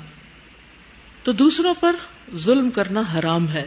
[1.26, 1.96] تو دوسروں پر
[2.36, 3.66] ظلم کرنا حرام ہے۔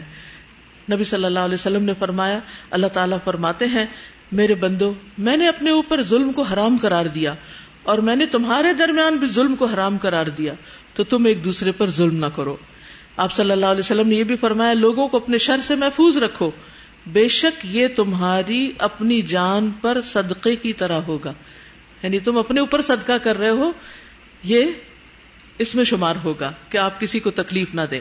[0.91, 2.39] نبی صلی اللہ علیہ وسلم نے فرمایا،
[2.71, 3.85] اللہ تعالیٰ فرماتے ہیں،
[4.31, 7.35] میرے بندو، میں نے اپنے اوپر ظلم کو حرام قرار دیا
[7.83, 10.53] اور میں نے تمہارے درمیان بھی ظلم کو حرام قرار دیا،
[10.93, 12.57] تو تم ایک دوسرے پر ظلم نہ کرو۔
[13.17, 16.17] آپ صلی اللہ علیہ وسلم نے یہ بھی فرمایا، لوگوں کو اپنے شر سے محفوظ
[16.17, 16.51] رکھو۔
[17.07, 21.33] بے شک یہ تمہاری اپنی جان پر صدقے کی طرح ہوگا۔
[22.03, 23.71] یعنی تم اپنے اوپر صدقہ کر رہے ہو،
[24.43, 24.65] یہ
[25.59, 27.99] اس میں شمار ہوگا کہ آپ کسی کو تکلیف نہ دیں۔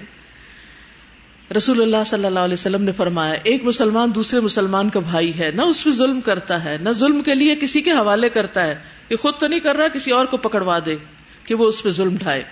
[1.57, 5.51] رسول اللہ صلی اللہ علیہ وسلم نے فرمایا، ایک مسلمان دوسرے مسلمان کا بھائی ہے،
[5.51, 8.75] نہ اس پہ ظلم کرتا ہے، نہ ظلم کے لیے کسی کے حوالے کرتا ہے۔
[9.09, 10.97] کہ خود تو نہیں کر رہا، کسی اور کو پکڑوا دے
[11.45, 12.43] کہ وہ اس پہ ظلم ڈھائے۔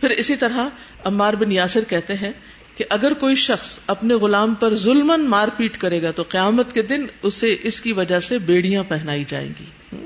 [0.00, 0.66] پھر اسی طرح
[1.04, 2.32] عمار بن یاسر کہتے ہیں
[2.76, 6.82] کہ اگر کوئی شخص اپنے غلام پر ظلم مار پیٹ کرے گا تو قیامت کے
[6.82, 9.96] دن اسے اس کی وجہ سے بیڑیاں پہنائی جائیں گی۔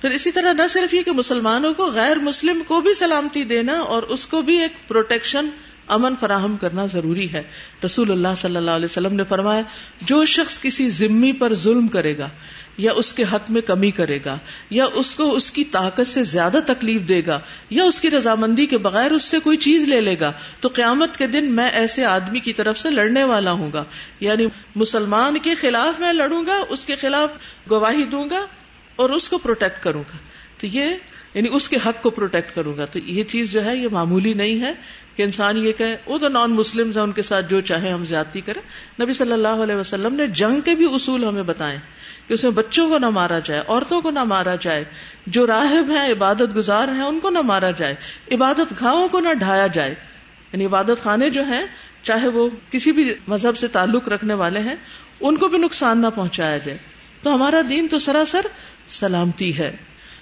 [0.00, 3.72] پھر اسی طرح نہ صرف یہ کہ مسلمانوں کو غیر مسلم کو بھی سلامتی دینا
[3.72, 5.48] اور اس کو بھی ایک پروٹیکشن
[5.86, 7.42] امن فراہم کرنا ضروری ہے۔
[7.84, 9.62] رسول اللہ صلی اللہ علیہ وسلم نے فرمایا،
[10.00, 12.28] جو شخص کسی ذمی پر ظلم کرے گا،
[12.78, 14.36] یا اس کے حق میں کمی کرے گا،
[14.70, 17.40] یا اس کو اس کی طاقت سے زیادہ تکلیف دے گا،
[17.70, 21.16] یا اس کی رضامندی کے بغیر اس سے کوئی چیز لے لے گا، تو قیامت
[21.16, 23.84] کے دن میں ایسے آدمی کی طرف سے لڑنے والا ہوں گا۔
[24.20, 24.46] یعنی
[24.76, 27.30] مسلمان کے خلاف میں لڑوں گا، اس کے خلاف
[27.70, 28.46] گواہی دوں گا
[29.00, 30.16] اور اس کو پروٹیکٹ کروں گا۔
[30.58, 30.84] تو یہ
[31.34, 34.34] یعنی اس کے حق کو پروٹیکٹ کروں گا۔ تو یہ چیز جو ہے، یہ معمولی
[34.34, 34.72] نہیں ہے
[35.16, 38.04] کہ انسان یہ کہ وہ تو نان مسلم ہیں، ان کے ساتھ جو چاہے ہم
[38.04, 38.62] زیادتی کریں۔
[39.02, 41.78] نبی صلی اللہ علیہ وسلم نے جنگ کے بھی اصول ہمیں بتائے
[42.28, 44.84] کہ اس میں بچوں کو نہ مارا جائے، عورتوں کو نہ مارا جائے،
[45.26, 47.94] جو راہب ہیں، عبادت گزار ہیں، ان کو نہ مارا جائے،
[48.32, 49.94] عبادت گاہوں کو نہ ڈھایا جائے۔
[50.52, 51.64] یعنی عبادت خانے جو ہیں،
[52.02, 54.76] چاہے وہ کسی بھی مذہب سے تعلق رکھنے والے ہیں،
[55.20, 56.78] ان کو بھی نقصان نہ پہنچایا جائے۔
[57.22, 58.40] تو ہمارا دین تو سراسر
[58.90, 59.76] سلامتی ہے۔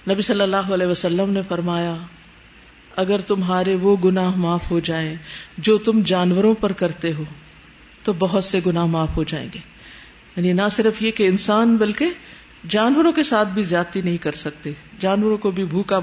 [0.09, 1.95] نبی صلی اللہ علیہ وسلم نے فرمایا،
[2.95, 5.15] اگر تمہارے وہ گناہ معاف ہو جائیں
[5.57, 7.23] جو تم جانوروں پر کرتے ہو،
[8.03, 9.59] تو بہت سے گناہ معاف ہو جائیں گے۔
[10.35, 12.05] یعنی نہ صرف یہ کہ انسان، بلکہ
[12.69, 15.99] جانوروں کے ساتھ بھی زیادتی نہیں کر سکتے۔ جانوروں کو بھی بھوکا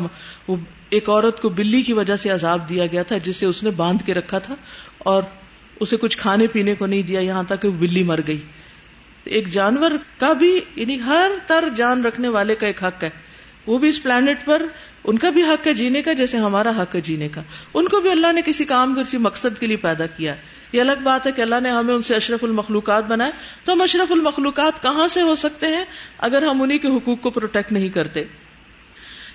[0.49, 0.57] وہ
[0.91, 4.03] ایک عورت کو بلی کی وجہ سے عذاب دیا گیا تھا، جسے اس نے باندھ
[4.03, 4.55] کے رکھا تھا
[4.99, 5.23] اور
[5.81, 8.41] اسے کچھ کھانے پینے کو نہیں دیا، یہاں تک کہ وہ بلی مر گئی۔
[9.27, 13.11] ایک جانور کا بھی یعنی ہر تر جان رکھنے والے کا ایک حق ہے۔
[13.66, 14.62] وہ بھی اس پلانٹ پر،
[15.05, 17.43] ان کا بھی حق ہے جینے کا، جیسے ہمارا حق ہے جینے کا۔
[17.74, 20.35] ان کو بھی اللہ نے کسی کام کو، کسی مقصد کے لیے پیدا کیا
[20.72, 23.33] یہ الگ بات ہے کہ اللہ نے ہمیں ان سے اشرف المخلوقات بنائے
[23.64, 25.85] تو ہم اشرف المخلوقات کہاں سے ہو سکتے ہیں؟
[26.18, 28.24] اگر ہم انہیں کے حقوق کو پروٹیکٹ نہیں کرتے۔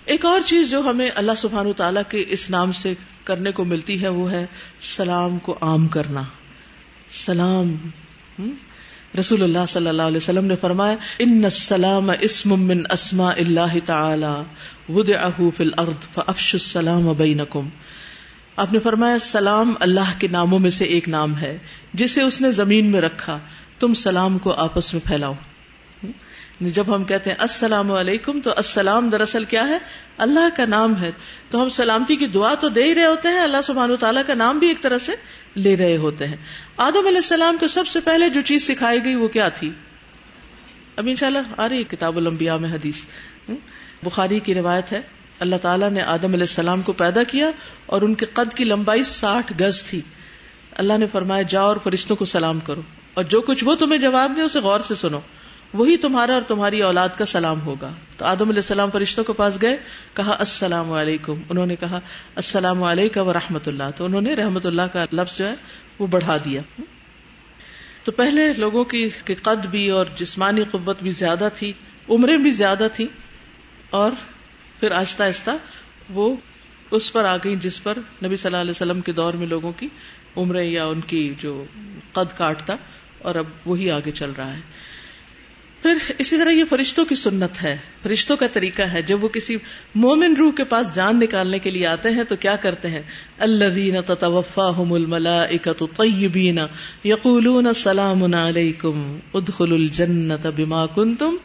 [0.05, 4.01] ایک اور چیز جو ہمیں اللہ سبحان تعالیٰ کے اس نام سے کرنے کو ملتی
[4.01, 4.45] ہے، وہ ہے
[4.79, 6.23] سلام کو عام کرنا۔
[7.11, 7.75] سلام۔
[9.20, 14.41] رسول اللہ صلی اللہ علیہ وسلم نے فرمایا، ان السلام اسم من اسماء اللہ تعالی
[14.89, 17.70] ودعه فی الارض فافشوا السلام بینکم.
[18.55, 21.57] آپ نے فرمایا، سلام اللہ کے ناموں میں سے ایک نام ہے،
[21.93, 23.39] جسے اس نے زمین میں رکھا،
[23.80, 25.34] تم سلام کو آپس میں پھیلاؤ۔
[26.62, 29.78] جب ہم کہتے ہیں السلام علیکم تو السلام دراصل کیا ہے؟
[30.18, 31.12] اللہ کا نام ہے۔
[31.49, 34.34] تو ہم سلامتی کی دعا تو دے ہی رہے ہوتے ہیں، اللہ سبحانہ تعالیٰ کا
[34.34, 35.12] نام بھی ایک طرح سے
[35.55, 36.36] لے رہے ہوتے ہیں۔
[36.78, 39.72] آدم علیہ السلام کو سب سے پہلے جو چیز سکھائی گئی وہ کیا تھی؟
[40.95, 43.05] اب ان شاء اللہ آ رہی کتاب المبیا میں حدیث۔
[44.03, 45.01] بخاری کی روایت ہے،
[45.39, 47.51] اللہ تعالیٰ نے آدم علیہ السلام کو پیدا کیا
[47.86, 50.01] اور ان کے قد کی لمبائی ساٹھ گز تھی۔
[50.72, 52.82] اللہ نے فرمایا، جاؤ اور فرشتوں کو سلام کرو۔
[53.14, 55.20] اور جو کچھ وہ تمہیں جواب دے، اسے غور سے سنو۔
[55.74, 59.61] وہی تمہارا اور تمہاری اولاد کا سلام ہوگا۔ تو آدم علیہ السلام فرشتوں کے پاس
[59.61, 59.78] گئے،
[60.13, 61.99] کہا، السلام علیکم۔ انہوں نے کہا،
[62.36, 65.55] السلام علیکم و رحمۃ اللہ تو انہوں نے رحمت اللہ کا لفظ جو ہے،
[65.99, 66.61] وہ بڑھا دیا۔
[68.03, 71.74] تو پہلے لوگوں کی قد بھی اور جسمانی قوت بھی زیادہ تھی،
[72.09, 73.07] عمریں بھی زیادہ تھی
[73.89, 74.11] اور
[74.80, 75.51] پھر آہستہ آہستہ
[76.09, 76.36] وہ
[76.91, 79.72] اس پر آ گئی جس پر نبی صلی اللہ علیہ وسلم کے دور میں لوگوں
[79.72, 79.88] کی
[80.38, 81.63] عمریں یا ان کی جو
[82.13, 82.76] قد کاٹتا
[83.17, 84.59] اور اب وہی آگے چل رہا ہے۔
[85.82, 89.55] پھر اسی طرح یہ فرشتوں کی سنت ہے، فرشتوں کا طریقہ ہے، جب وہ کسی
[89.95, 93.01] مومن روح کے پاس جان نکالنے کے لیے آتے ہیں تو کیا کرتے ہیں؟
[93.39, 95.45] اللہ تتوفا الملا
[95.97, 96.59] طیبین
[97.75, 101.36] سلام علیکم ادخل الجنت بما کنتم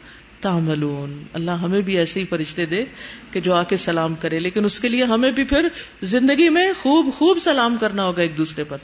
[0.41, 2.83] تعملون۔ اللہ ہمیں بھی ایسے ہی فرشتے دے
[3.31, 5.67] کہ جو آ کے سلام کرے، لیکن اس کے لیے ہمیں بھی پھر
[6.01, 8.77] زندگی میں خوب خوب سلام کرنا ہوگا ایک دوسرے پر۔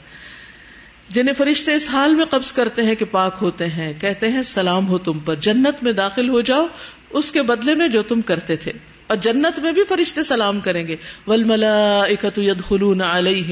[1.08, 4.88] جنہیں فرشتے اس حال میں قبض کرتے ہیں کہ پاک ہوتے ہیں، کہتے ہیں، سلام
[4.88, 6.66] ہو تم پر، جنت میں داخل ہو جاؤ،
[7.10, 8.72] اس کے بدلے میں جو تم کرتے تھے۔
[9.06, 10.96] اور جنت میں بھی فرشتے سلام کریں گے۔
[11.26, 12.02] ول ملا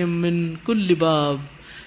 [0.05, 1.40] من کل باب۔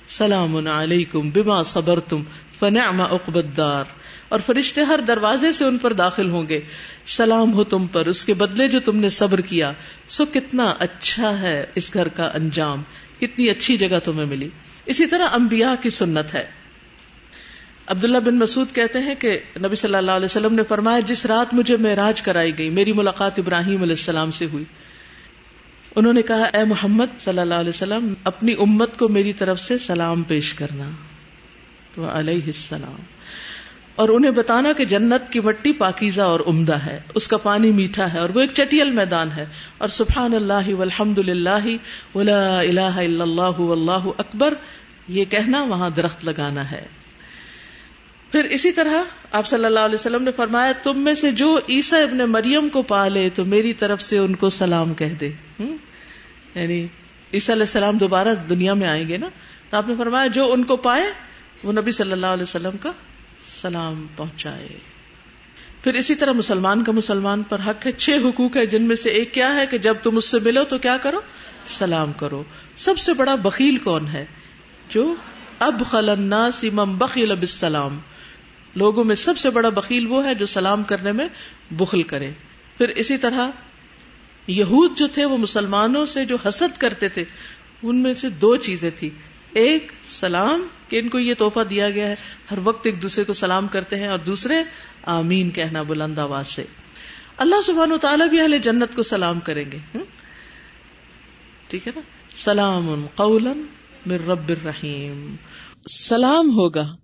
[0.08, 2.24] سلام علیکم بما صبر تم
[2.60, 3.84] فن اقبدار
[4.30, 6.60] اور فرشتے ہر دروازے سے ان پر داخل ہوں گے۔
[7.06, 9.72] سلام ہو تم پر، اس کے بدلے جو تم نے صبر کیا۔
[10.08, 12.84] سو کتنا اچھا ہے اس گھر کا انجام۔
[13.20, 14.50] کتنی اچھی جگہ تمہیں ملی۔
[14.86, 16.46] اسی طرح انبیاء کی سنت ہے۔
[17.88, 21.54] عبداللہ بن مسعود کہتے ہیں کہ نبی صلی اللہ علیہ وسلم نے فرمایا، جس رات
[21.54, 24.66] مجھے معراج کرائی گئی، میری ملاقات ابراہیم علیہ السلام سے ہوئی۔
[25.96, 29.78] انہوں نے کہا، اے محمد صلی اللہ علیہ وسلم، اپنی امت کو میری طرف سے
[29.78, 30.90] سلام پیش کرنا۔
[32.14, 33.15] علیہ السلام۔
[33.96, 38.14] اور انہیں بتانا کہ جنت کی مٹی پاکیزہ اور عمدہ ہے۔ اس کا پانی میٹھا
[38.14, 39.46] ہے اور وہ ایک چٹیل میدان ہے۔
[39.78, 41.66] اور سبحان اللہ والحمد للہ
[42.16, 44.54] ولا الہ الا اللہ واللہ اکبر،
[45.08, 46.86] یہ کہنا وہاں درخت لگانا ہے۔
[48.32, 52.02] پھر اسی طرح آپ صلی اللہ علیہ وسلم نے فرمایا، تم میں سے جو عیسیٰ
[52.02, 55.30] ابن مریم کو پالے تو میری طرف سے ان کو سلام کہہ دے۔
[56.56, 56.88] یعنی
[57.34, 59.30] عیسیٰ علیہ السلام دوبارہ دنیا میں آئیں گے نا؟
[59.70, 61.04] تو آپ نے فرمایا، جو ان کو پائے،
[61.64, 62.92] وہ نبی صلی اللہ علیہ وسلم کا
[63.50, 64.68] سلام پہنچائے۔
[65.84, 69.10] پھر اسی طرح مسلمان کا مسلمان پر حق ہے۔ چھ حقوق ہے جن میں سے
[69.10, 71.20] ایک کیا ہے کہ جب تم اس سے ملو تو کیا کرو؟
[71.66, 72.44] سلام کرو۔
[72.76, 74.26] سب سے بڑا بکیل کون ہے؟
[74.90, 75.16] جو
[75.60, 78.00] اب خلنا سیمم بخیل بالسلام۔
[78.76, 81.28] لوگوں میں سب سے بڑا بکیل وہ ہے جو سلام کرنے میں
[81.72, 82.32] بخل کرے۔
[82.78, 83.50] پھر اسی طرح
[84.48, 87.24] یہود جو تھے وہ مسلمانوں سے جو حسد کرتے تھے،
[87.84, 89.10] ان میں سے دو چیزیں تھی
[89.56, 92.16] ایک سلام کہ ان کو یہ توحفہ دیا گیا ہے۔
[92.52, 94.56] ہر وقت ایک دوسرے کو سلام کرتے ہیں اور دوسرے
[95.04, 96.64] آمین کہنا بلند آواز سے۔
[97.38, 99.78] اللہ سبحان و تعالیٰ بھی اہل جنت کو سلام کریں گے۔
[101.68, 102.02] ٹھیک ہے نا؟
[102.36, 103.54] سلام قولا
[104.06, 105.36] من رب الرحیم۔
[105.90, 106.96] سلام ہوگا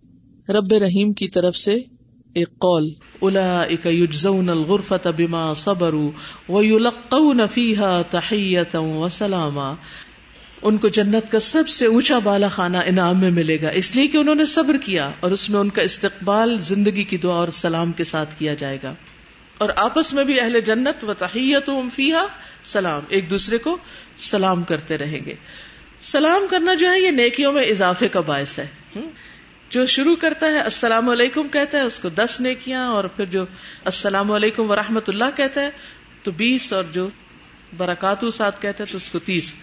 [0.49, 1.73] رب رحیم کی طرف سے
[2.35, 2.89] ایک قول۔
[3.19, 9.73] اولئک یجزون الغرفۃ بما صبروا ویلقون فیها تحیتا وسلاما۔
[10.61, 14.07] ان کو جنت کا سب سے اونچا بالا خانہ انعام میں ملے گا۔ اس لیے
[14.07, 17.47] کہ انہوں نے صبر کیا اور اس میں ان کا استقبال زندگی کی دعا اور
[17.47, 18.93] سلام کے ساتھ کیا جائے گا۔
[19.57, 22.25] اور آپس میں بھی اہل جنت و تحیت فیحا
[22.63, 23.77] سلام، ایک دوسرے کو
[24.17, 25.35] سلام کرتے رہیں گے۔
[26.01, 28.67] سلام کرنا جو ہے یہ نیکیوں میں اضافے کا باعث ہے۔
[29.69, 33.45] جو شروع کرتا ہے السلام علیکم کہتا ہے، اس کو دس نیکیاں اور پھر جو
[33.85, 35.69] السلام علیکم و رحمت اللہ کہتا ہے،
[36.23, 37.09] تو بیس اور جو
[37.77, 39.53] برکات ساتھ کہتا ہے، تو اس کو تیس۔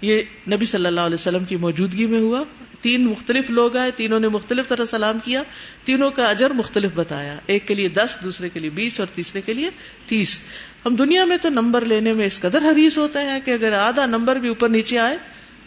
[0.00, 2.42] یہ نبی صلی اللہ علیہ وسلم کی موجودگی میں ہوا۔
[2.80, 5.42] تین مختلف لوگ آئے، تینوں نے مختلف طرح سلام کیا،
[5.84, 9.40] تینوں کا اجر مختلف بتایا۔ ایک کے لیے دس، دوسرے کے لیے بیس اور تیسرے
[9.40, 9.70] کے لیے
[10.06, 10.42] تیس۔
[10.86, 14.06] ہم دنیا میں تو نمبر لینے میں اس قدر حریص ہوتا ہے کہ اگر آدھا
[14.06, 15.16] نمبر بھی اوپر نیچے آئے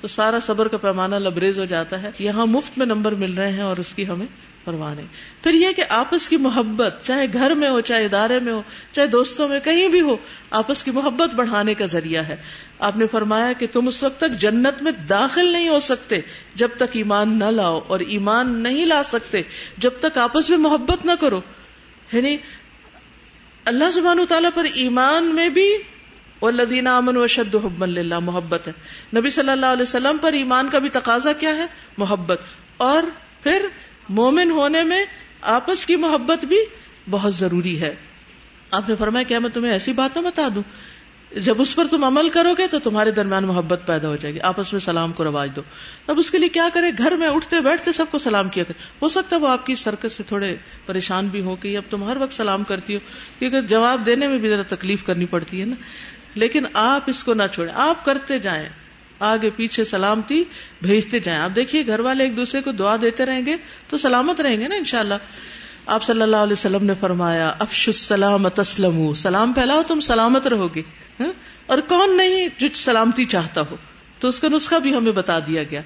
[0.01, 3.51] تو سارا صبر کا پیمانہ لبریز ہو جاتا ہے۔ یہاں مفت میں نمبر مل رہے
[3.51, 4.25] ہیں اور اس کی ہمیں
[4.65, 4.95] پرواہ
[5.43, 9.07] پھر یہ کہ آپس کی محبت، چاہے گھر میں ہو، چاہے ادارے میں ہو، چاہے
[9.07, 10.17] دوستوں میں، کہیں بھی ہو،
[10.51, 12.35] آپس کی محبت بڑھانے کا ذریعہ ہے۔
[12.79, 16.19] آپ نے فرمایا کہ تم اس وقت تک جنت میں داخل نہیں ہو سکتے
[16.55, 19.41] جب تک ایمان نہ لاؤ، اور ایمان نہیں لا سکتے
[19.77, 21.41] جب تک آپس میں محبت نہ کرو۔
[22.11, 22.37] یعنی
[23.65, 25.73] اللہ سبحانہ تعالیٰ پر ایمان میں بھی
[26.41, 28.73] والذین آمنوا اشد حبا للہ محبت ہے۔
[29.19, 31.65] نبی صلی اللہ علیہ وسلم پر ایمان کا بھی تقاضا کیا ہے؟
[31.97, 32.41] محبت۔
[32.77, 33.03] اور
[33.43, 33.65] پھر
[34.09, 35.05] مومن ہونے میں
[35.41, 36.57] آپس کی محبت بھی
[37.09, 37.95] بہت ضروری ہے۔
[38.71, 40.63] آپ نے فرمایا کیا میں تمہیں ایسی بات نہ بتا دوں۔
[41.39, 44.39] جب اس پر تم عمل کرو گے تو تمہارے درمیان محبت پیدا ہو جائے گی۔
[44.39, 45.61] آپس میں سلام کو رواج دو۔
[46.07, 48.83] اب اس کے لیے کیا کرے؟ گھر میں اٹھتے بیٹھتے سب کو سلام کیا کرے۔
[49.01, 50.55] ہو سکتا ہے وہ آپ کی سرکت سے تھوڑے
[50.85, 52.99] پریشان بھی ہو کہ اب تم ہر وقت سلام کرتی ہو،
[53.39, 55.75] کیونکہ جواب دینے میں بھی ذرا تکلیف کرنی پڑتی ہے نا۔
[56.35, 58.69] لیکن آپ اس کو نہ چھوڑیں۔ آپ کرتے جائیں۔
[59.19, 60.43] آگے پیچھے سلامتی
[60.81, 63.55] بھیجتے جائیں۔ آپ دیکھیے، گھر والے ایک دوسرے کو دعا دیتے رہیں گے
[63.87, 65.13] تو سلامت رہیں گے نا انشاءاللہ۔
[65.85, 70.75] آپ صلی اللہ علیہ وسلم نے فرمایا افش السلام تسلم سلام پھیلاؤ، تم سلامت رہو
[70.75, 70.81] گے
[71.19, 71.31] ہاں؟
[71.65, 73.75] اور کون نہیں جو سلامتی چاہتا ہو؟
[74.19, 75.81] تو اس کا نسخہ بھی ہمیں بتا دیا گیا۔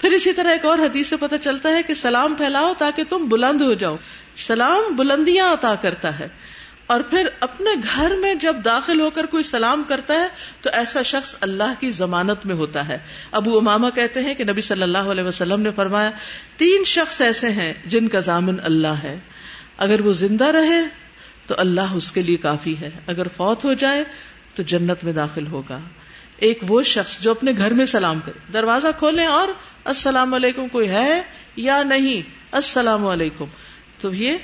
[0.00, 3.28] پھر اسی طرح ایک اور حدیث سے پتہ چلتا ہے کہ سلام پھیلاؤ تاکہ تم
[3.28, 3.96] بلند ہو جاؤ۔
[4.36, 6.28] سلام بلندیاں عطا کرتا ہے۔
[6.86, 10.28] اور پھر اپنے گھر میں جب داخل ہو کر کوئی سلام کرتا ہے
[10.60, 12.98] تو ایسا شخص اللہ کی ضمانت میں ہوتا ہے۔
[13.30, 16.10] ابو اماما کہتے ہیں کہ نبی صلی اللہ علیہ وسلم نے فرمایا،
[16.56, 19.18] تین شخص ایسے ہیں جن کا ضامن اللہ ہے۔
[19.78, 20.82] اگر وہ زندہ رہے
[21.46, 24.04] تو اللہ اس کے لیے کافی ہے۔ اگر فوت ہو جائے
[24.54, 25.78] تو جنت میں داخل ہوگا۔
[26.36, 29.48] ایک وہ شخص جو اپنے گھر میں سلام کرے۔ دروازہ کھولے اور
[29.84, 31.22] السلام علیکم کوئی ہے
[31.56, 33.44] یا نہیں؟ السلام علیکم۔
[34.00, 34.36] تو یہ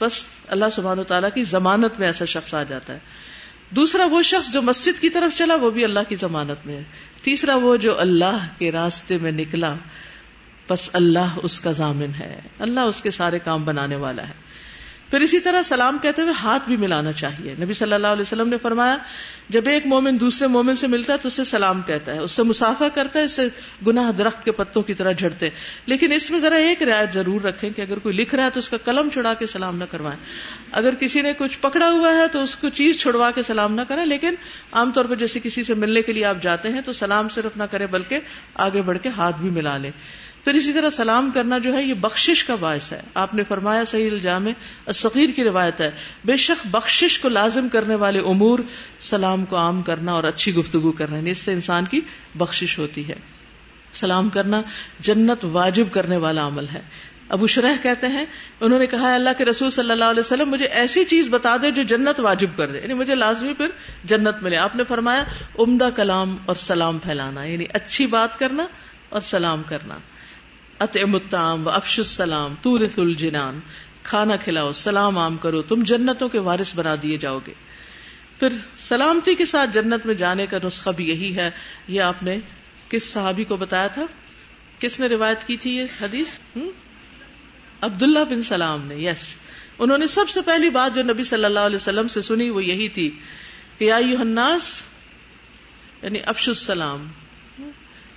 [0.00, 2.98] بس اللہ سبحان و تعالیٰ کی ضمانت میں ایسا شخص آ جاتا ہے۔
[3.70, 6.82] دوسرا وہ شخص جو مسجد کی طرف چلا، وہ بھی اللہ کی ضمانت میں ہے۔
[7.22, 9.74] تیسرا وہ جو اللہ کے راستے میں نکلا،
[10.70, 14.53] بس اللہ اس کا ضامن ہے۔ اللہ اس کے سارے کام بنانے والا ہے۔
[15.10, 18.48] پھر اسی طرح سلام کہتے ہوئے ہاتھ بھی ملانا چاہیے۔ نبی صلی اللہ علیہ وسلم
[18.48, 18.96] نے فرمایا،
[19.48, 22.42] جب ایک مومن دوسرے مومن سے ملتا ہے تو اسے سلام کہتا ہے، اس سے
[22.42, 23.48] مسافہ کرتا ہے، اس سے
[23.86, 25.48] گناہ درخت کے پتوں کی طرح جھڑتے
[25.86, 28.58] لیکن اس میں ذرا ایک رعایت ضرور رکھیں کہ اگر کوئی لکھ رہا ہے تو
[28.58, 30.18] اس کا قلم چھڑا کے سلام نہ کروائیں۔
[30.72, 33.82] اگر کسی نے کچھ پکڑا ہوا ہے تو اس کو چیز چھڑوا کے سلام نہ
[33.88, 34.34] کریں، لیکن
[34.72, 37.56] عام طور پر جیسے کسی سے ملنے کے لیے آپ جاتے ہیں تو سلام صرف
[37.56, 38.18] نہ کریں، بلکہ
[38.54, 39.90] آگے بڑھ کے ہاتھ بھی ملا لیں۔
[40.44, 43.84] پھر اسی طرح سلام کرنا جو ہے، یہ بخشش کا باعث ہے۔ آپ نے فرمایا
[43.84, 44.46] صحیح الجام
[44.94, 45.90] صغیر کی روایت ہے۔
[46.24, 48.58] بے شک بخشش کو لازم کرنے والے امور
[49.00, 52.00] سلام کو عام کرنا اور اچھی گفتگو کرنا یعنی اس سے انسان کی
[52.34, 53.14] بخشش ہوتی ہے۔
[53.92, 54.62] سلام کرنا
[55.00, 56.80] جنت واجب کرنے والا عمل ہے۔
[57.28, 58.24] ابو شرح کہتے ہیں،
[58.60, 61.70] انہوں نے کہا اللہ کے رسول صلی اللہ علیہ وسلم، مجھے ایسی چیز بتا دے
[61.70, 63.66] جو جنت واجب کر دے۔ یعنی مجھے لازمی پھر
[64.04, 65.24] جنت ملے۔ آپ نے فرمایا،
[65.58, 68.66] عمدہ کلام اور سلام پھیلانا یعنی اچھی بات کرنا
[69.08, 69.94] اور سلام کرنا۔
[71.64, 73.60] و افش السلام تورث الجنان،
[74.02, 77.52] کھانا کھلاؤ، سلام عام کرو، تم جنتوں کے وارث بنا دیے جاؤ گے۔
[78.38, 81.50] پھر سلامتی کے ساتھ جنت میں جانے کا نسخہ بھی یہی ہے۔
[81.88, 82.38] یہ آپ نے
[82.88, 84.06] کس صحابی کو بتایا تھا؟
[84.78, 86.58] کس نے روایت کی تھی یہ حدیث؟
[87.80, 89.36] عبداللہ بن سلام نے یس
[89.78, 92.64] انہوں نے سب سے پہلی بات جو نبی صلی اللہ علیہ وسلم سے سنی وہ
[92.64, 93.10] یہی تھی
[93.78, 94.82] کہ الناس
[96.02, 97.08] یعنی افش السلام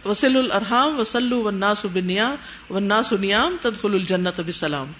[0.06, 2.36] وسل الرحام وسلو وناس بنیا
[2.70, 4.92] وناس نیام تدخل الجنت بسلام۔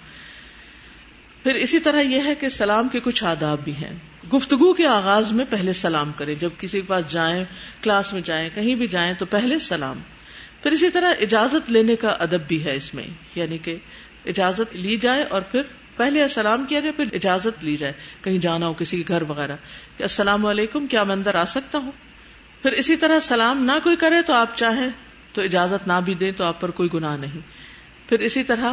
[1.42, 3.96] پھر اسی طرح یہ ہے کہ سلام کے کچھ آداب بھی ہیں۔
[4.34, 7.44] گفتگو کے آغاز میں پہلے سلام کریں۔ جب کسی کے پاس جائیں،
[7.82, 9.98] کلاس میں جائیں، کہیں بھی جائیں، تو پہلے سلام۔
[10.62, 13.76] پھر اسی طرح اجازت لینے کا ادب بھی ہے اس میں۔ یعنی کہ
[14.26, 15.62] اجازت لی جائے اور پھر
[15.96, 17.92] پہلے سلام کیا جائے، پھر اجازت لی جائے۔
[18.22, 19.56] کہیں جانا ہو کسی کے گھر وغیرہ۔
[19.96, 21.92] کہ السلام علیکم، کیا میں اندر آ سکتا ہوں؟
[22.62, 24.88] پھر اسی طرح سلام نہ کوئی کرے تو آپ چاہیں
[25.32, 27.40] تو اجازت نہ بھی دیں تو آپ پر کوئی گناہ نہیں۔
[28.08, 28.72] پھر اسی طرح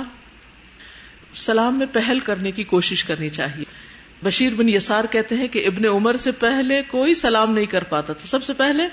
[1.34, 3.66] سلام میں پہل کرنے کی کوشش کرنی چاہیے۔
[4.24, 8.14] بشیر بن یسار کہتے ہیں کہ ابن عمر سے پہلے کوئی سلام نہیں کر پاتا
[8.14, 8.84] تھا۔ سب سے پہلے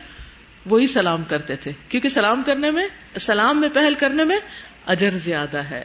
[0.67, 2.89] وہی سلام کرتے تھے۔ کیونکہ سلام کرنے میں،
[3.21, 4.39] سلام میں پہل کرنے میں
[4.87, 5.85] اجر زیادہ ہے۔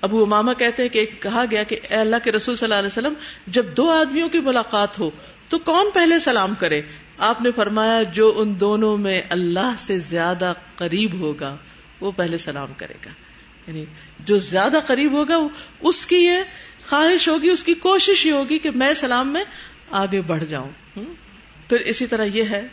[0.00, 2.86] ابو اماما کہتے ہیں کہ کہا گیا کہ اے اللہ کے رسول صلی اللہ علیہ
[2.86, 3.14] وسلم،
[3.46, 5.10] جب دو آدمیوں کی ملاقات ہو
[5.48, 6.82] تو کون پہلے سلام کرے؟
[7.18, 11.56] آپ نے فرمایا جو ان دونوں میں اللہ سے زیادہ قریب ہوگا،
[12.00, 13.10] وہ پہلے سلام کرے گا۔
[13.66, 13.84] یعنی
[14.18, 15.34] جو زیادہ قریب ہوگا
[15.80, 16.36] اس کی یہ
[16.88, 19.44] خواہش ہوگی، اس کی کوشش یہ ہوگی کہ میں سلام میں
[19.90, 20.70] آگے بڑھ جاؤں۔
[21.68, 22.66] پھر اسی طرح یہ ہے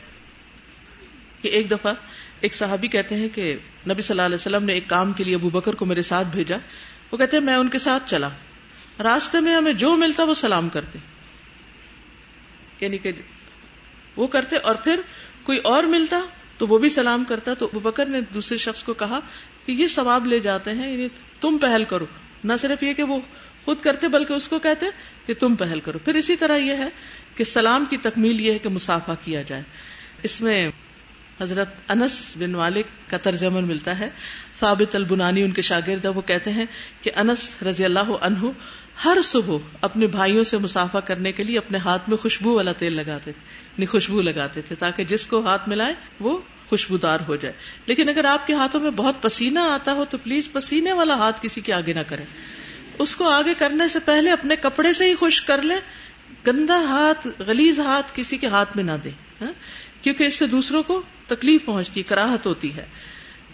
[1.42, 1.94] کہ ایک دفعہ
[2.40, 3.58] ایک صحابی کہتے ہیں کہ
[3.90, 6.28] نبی صلی اللہ علیہ وسلم نے ایک کام کے لیے ابو بکر کو میرے ساتھ
[6.28, 6.58] بھیجا۔
[7.12, 8.30] وہ کہتے ہیں میں ان کے ساتھ چلا۔
[9.04, 11.00] راستے میں ہمیں جو ملتا وہ سلام کرتے۔
[12.80, 13.12] یعنی کہ
[14.16, 15.02] وہ کرتے اور پھر
[15.44, 16.20] کوئی اور ملتا
[16.58, 19.20] تو وہ بھی سلام کرتا تو ابو بکر نے دوسرے شخص کو کہا
[19.66, 21.08] کہ یہ ثواب لے جاتے ہیں یعنی
[21.42, 22.06] تم پہل کرو۔
[22.44, 23.20] نہ صرف یہ کہ وہ
[23.66, 24.86] خود کرتے بلکہ اس کو کہتے
[25.26, 26.90] کہ تم پہل کرو۔ پھر اسی طرح یہ ہے
[27.36, 29.64] کہ سلام کی تکمیل یہ ہے کہ مسافہ کیا جائے۔
[30.24, 30.72] اس میں
[31.42, 34.10] حضرت انس بن والک کا طرز عمل ملتا ہے۔
[34.60, 36.66] ثابت البنانی ان کے شاگرد وہ کہتے ہیں
[37.02, 38.50] کہ انس رضی اللہ عنہ
[39.06, 42.96] ہر صبح اپنے بھائیوں سے مسافہ کرنے کے لیے اپنے ہاتھ میں خوشبو والا تیل
[42.96, 46.40] لگاتے تھے یعنی خوشبو لگاتے تھے تاکہ جس کو ہاتھ ملائے وہ
[46.70, 47.54] خوشبودار ہو جائے۔
[47.86, 51.40] لیکن اگر آپ کے ہاتھوں میں بہت پسینہ آتا ہو تو پلیز پسینے والا ہاتھ
[51.42, 52.26] کسی کے آگے نہ کریں۔
[53.00, 55.78] اس کو آگے کرنے سے پہلے اپنے کپڑے سے ہی خوش کر لیں،
[56.48, 59.10] گندا ہاتھ گلیز ہاتھ کسی کے ہاتھ میں نہ دے
[59.42, 59.52] ہاں؟
[60.02, 61.02] کیونکہ اس سے دوسروں کو
[61.36, 62.86] تکلیف پہنچتی کراہت ہوتی ہے۔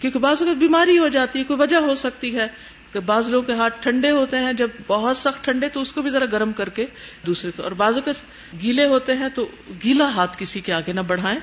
[0.00, 2.46] کیونکہ بعض اوقات بیماری ہو جاتی ہے، کوئی وجہ ہو سکتی ہے۔
[2.92, 6.02] کہ بعض لوگوں کے ہاتھ ٹھنڈے ہوتے ہیں، جب بہت سخت ٹھنڈے تو اس کو
[6.02, 6.86] بھی ذرا گرم کر کے
[7.26, 8.14] دوسرے کو۔ اور بعض اوقات
[8.62, 9.48] گیلے ہوتے ہیں تو
[9.84, 11.40] گیلا ہاتھ کسی کے آگے نہ بڑھائیں۔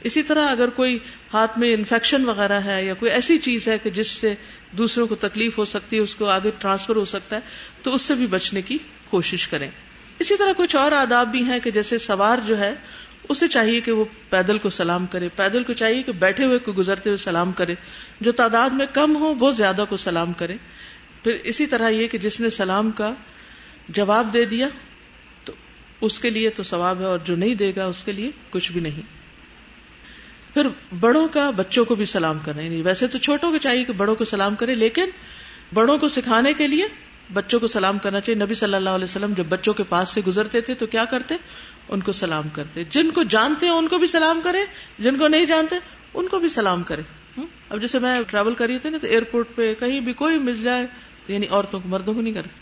[0.00, 0.98] اسی طرح اگر کوئی
[1.34, 4.34] ہاتھ میں انفیکشن وغیرہ ہے یا کوئی ایسی چیز ہے کہ جس سے
[4.70, 7.40] دوسروں کو تکلیف ہو سکتی ہے، اس کو آگے ٹرانسفر ہو سکتا ہے،
[7.82, 8.78] تو اس سے بھی بچنے کی
[9.10, 9.70] کوشش کریں۔
[10.18, 12.74] اسی طرح کچھ اور آداب بھی ہیں کہ جیسے سوار جو ہے
[13.28, 16.72] اسے چاہیے کہ وہ پیدل کو سلام کرے، پیدل کو چاہیے کہ بیٹھے ہوئے، کو
[16.72, 17.74] گزرتے ہوئے سلام کرے۔
[18.20, 20.56] جو تعداد میں کم ہو وہ زیادہ کو سلام کرے۔
[21.22, 23.14] پھر اسی طرح یہ کہ جس نے سلام کا
[23.88, 24.68] جواب دے دیا،
[25.44, 25.52] تو
[26.00, 28.72] اس کے لیے تو ثواب ہے اور جو نہیں دے گا، اس کے لیے کچھ
[28.72, 29.02] بھی نہیں۔
[30.54, 30.66] پھر
[31.00, 34.14] بڑوں کا بچوں کو بھی سلام کرنا یعنی ویسے تو چھوٹوں کو چاہیے کہ بڑوں
[34.14, 35.04] کو سلام کرے، لیکن
[35.74, 36.84] بڑوں کو سکھانے کے لیے
[37.32, 40.20] بچوں کو سلام کرنا چاہیے۔ نبی صلی اللہ علیہ وسلم جب بچوں کے پاس سے
[40.26, 41.34] گزرتے تھے تو کیا کرتے؟
[41.88, 44.58] ان کو سلام کرتے۔ جن کو جانتے ہیں ان کو بھی سلام کرے
[44.98, 45.76] جن کو نہیں جانتے
[46.14, 47.02] ان کو بھی سلام کرے
[47.68, 50.86] اب جیسے میں ٹریول کری تھی نا تو ایئرپورٹ پہ کہیں بھی کوئی مل جائے
[51.28, 52.60] یعنی عورتوں کو، مردوں کو نہیں کرتے۔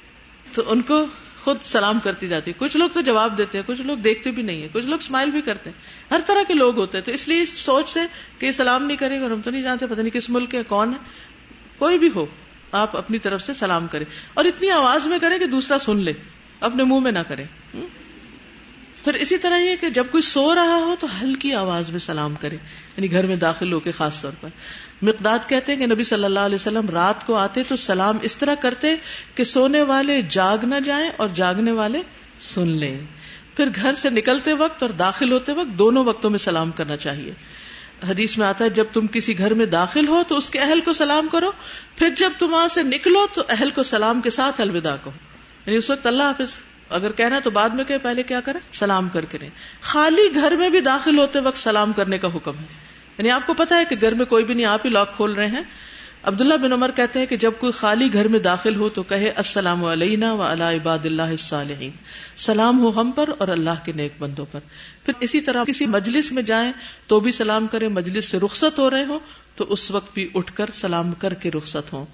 [0.52, 1.06] تو ان کو
[1.44, 4.42] خود سلام کرتی جاتی ہے۔ کچھ لوگ تو جواب دیتے ہیں، کچھ لوگ دیکھتے بھی
[4.42, 7.12] نہیں ہے کچھ لوگ اسمائل بھی کرتے ہیں۔ ہر طرح کے لوگ ہوتے ہیں۔ تو
[7.12, 8.00] اس لیے اس سوچ سے
[8.38, 10.62] کہ سلام نہیں کرے گا اور ہم تو نہیں جانتے، پتہ نہیں کس ملک کے
[10.62, 10.98] کون ہے،
[11.78, 12.26] کوئی بھی ہو۔
[12.74, 16.12] آپ اپنی طرف سے سلام کریں اور اتنی آواز میں کریں کہ دوسرا سن لے
[16.60, 17.44] اپنے منہ میں نہ کریں۔
[19.04, 22.34] پھر اسی طرح یہ کہ جب کوئی سو رہا ہو تو ہلکی آواز میں سلام
[22.40, 22.54] کرے
[22.96, 24.48] یعنی گھر میں داخل ہو کے خاص طور پر۔
[25.02, 28.36] مقداد کہتے ہیں کہ نبی صلی اللہ علیہ وسلم رات کو آتے تو سلام اس
[28.36, 28.96] طرح کرتے
[29.34, 32.02] کہ سونے والے جاگ نہ جائیں اور جاگنے والے
[32.40, 32.98] سن لیں۔
[33.56, 37.32] پھر گھر سے نکلتے وقت اور داخل ہوتے وقت دونوں وقتوں میں سلام کرنا چاہیے۔
[38.08, 40.80] حدیث میں آتا ہے، جب تم کسی گھر میں داخل ہو تو اس کے اہل
[40.80, 41.50] کو سلام کرو،
[41.96, 45.12] پھر جب تم وہاں سے نکلو تو اہل کو سلام کے ساتھ الوداع کہو۔
[45.66, 46.56] یعنی اس وقت اللہ حافظ،
[46.88, 49.38] اگر کہنا ہے تو بعد میں کہ پہلے کیا کریں؟ سلام کر کے
[49.80, 52.66] خالی گھر میں بھی داخل ہوتے وقت سلام کرنے کا حکم ہے۔
[53.18, 55.32] یعنی آپ کو پتا ہے کہ گھر میں کوئی بھی نہیں، آپ ہی لاک کھول
[55.32, 55.62] رہے ہیں۔
[56.24, 59.30] عبداللہ بن عمر کہتے ہیں کہ جب کوئی خالی گھر میں داخل ہو تو کہے،
[59.30, 61.90] السلام علینا و اللہ عباد اللہ الصالحین۔
[62.36, 64.60] سلام ہو ہم پر اور اللہ کے نیک بندوں پر۔
[65.04, 66.72] پھر اسی طرح کسی مجلس میں جائیں
[67.06, 69.18] تو بھی سلام کریں، مجلس سے رخصت ہو رہے ہو
[69.56, 72.06] تو اس وقت بھی اٹھ کر سلام کر کے رخصت ہوں۔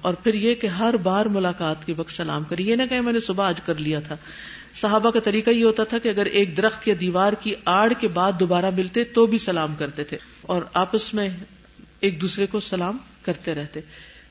[0.00, 3.12] اور پھر یہ کہ ہر بار ملاقات کے وقت سلام کر یہ نہ کہ میں
[3.12, 4.16] نے صبح آج کر لیا تھا۔
[4.74, 8.08] صحابہ کا طریقہ یہ ہوتا تھا کہ اگر ایک درخت یا دیوار کی آڑ کے
[8.08, 11.28] بعد دوبارہ ملتے تو بھی سلام کرتے تھے۔ اور آپس میں
[12.06, 13.80] ایک دوسرے کو سلام کرتے رہتے۔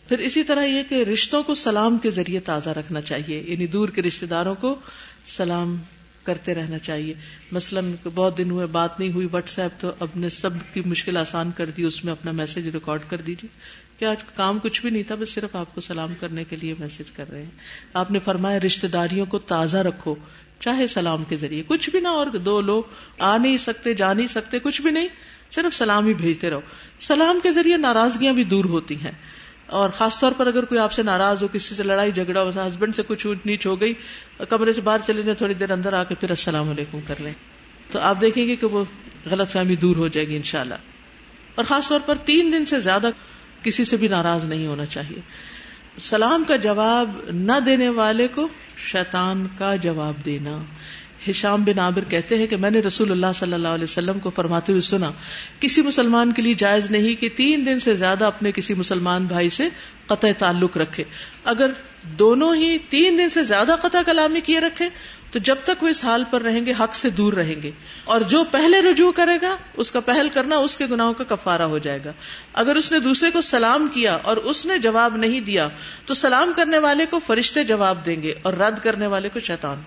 [0.07, 3.89] پھر اسی طرح یہ کہ رشتوں کو سلام کے ذریعے تازہ رکھنا چاہیے یعنی دور
[3.89, 4.75] کے رشتے داروں کو
[5.25, 5.77] سلام
[6.23, 7.13] کرتے رہنا چاہیے۔
[7.51, 11.51] مثلاً بہت دن ہوئے بات نہیں ہوئی واٹس ایپ تو اپنے سب کی مشکل آسان
[11.57, 13.57] کر دی، اس میں اپنا میسج ریکارڈ کر دیجیے۔
[13.99, 16.73] کہ آج کام کچھ بھی نہیں تھا، بس صرف آپ کو سلام کرنے کے لیے
[16.79, 17.51] میسج کر رہے ہیں۔
[17.93, 20.15] آپ نے فرمایا رشتے داریوں کو تازہ رکھو،
[20.59, 22.83] چاہے سلام کے ذریعے، کچھ بھی نہ اور دو لوگ
[23.19, 25.07] آ نہیں سکتے، جا نہیں سکتے، کچھ بھی نہیں۔
[25.55, 26.59] صرف سلام ہی بھیجتے رہو۔
[26.99, 29.11] سلام کے ذریعے ناراضگیاں بھی دور ہوتی ہیں۔
[29.67, 32.49] اور خاص طور پر اگر کوئی آپ سے ناراض ہو، کسی سے لڑائی، جھگڑا ہو
[32.49, 33.93] ہسبینڈ سے کچھ اونچ نیچ ہو گئی،
[34.49, 37.33] کمرے سے باہر چلے جائیں، تھوڑی دیر اندر آ کے پھر السلام علیکم کر لیں۔
[37.91, 38.85] تو آپ دیکھیں گے کہ وہ
[39.31, 40.75] غلط فہمی دور ہو جائے گی انشاءاللہ۔
[41.55, 43.09] اور خاص طور پر تین دن سے زیادہ
[43.63, 45.19] کسی سے بھی ناراض نہیں ہونا چاہیے۔
[45.97, 48.47] سلام کا جواب نہ دینے والے کو
[48.77, 50.57] شیطان کا جواب دینا۔
[51.29, 54.29] ہشام بن عابر کہتے ہیں کہ میں نے رسول اللہ صلی اللہ علیہ وسلم کو
[54.29, 55.11] فرماتے ہوئے سنا،
[55.59, 59.49] کسی مسلمان کے لیے جائز نہیں کہ تین دن سے زیادہ اپنے کسی مسلمان بھائی
[59.49, 59.69] سے
[60.07, 61.03] قطع تعلق رکھے۔
[61.43, 61.71] اگر
[62.03, 64.89] دونوں ہی تین دن سے زیادہ قطع کلامی کیے رکھے،
[65.31, 67.71] تو جب تک وہ اس حال پر رہیں گے، حق سے دور رہیں گے۔
[68.03, 71.61] اور جو پہلے رجوع کرے گا، اس کا پہل کرنا اس کے گناہوں کا کفارہ
[71.61, 72.11] ہو جائے گا۔
[72.53, 75.67] اگر اس نے دوسرے کو سلام کیا اور اس نے جواب نہیں دیا،
[76.05, 79.77] تو سلام کرنے والے کو فرشتے جواب دیں گے اور رد کرنے والے کو شیطان۔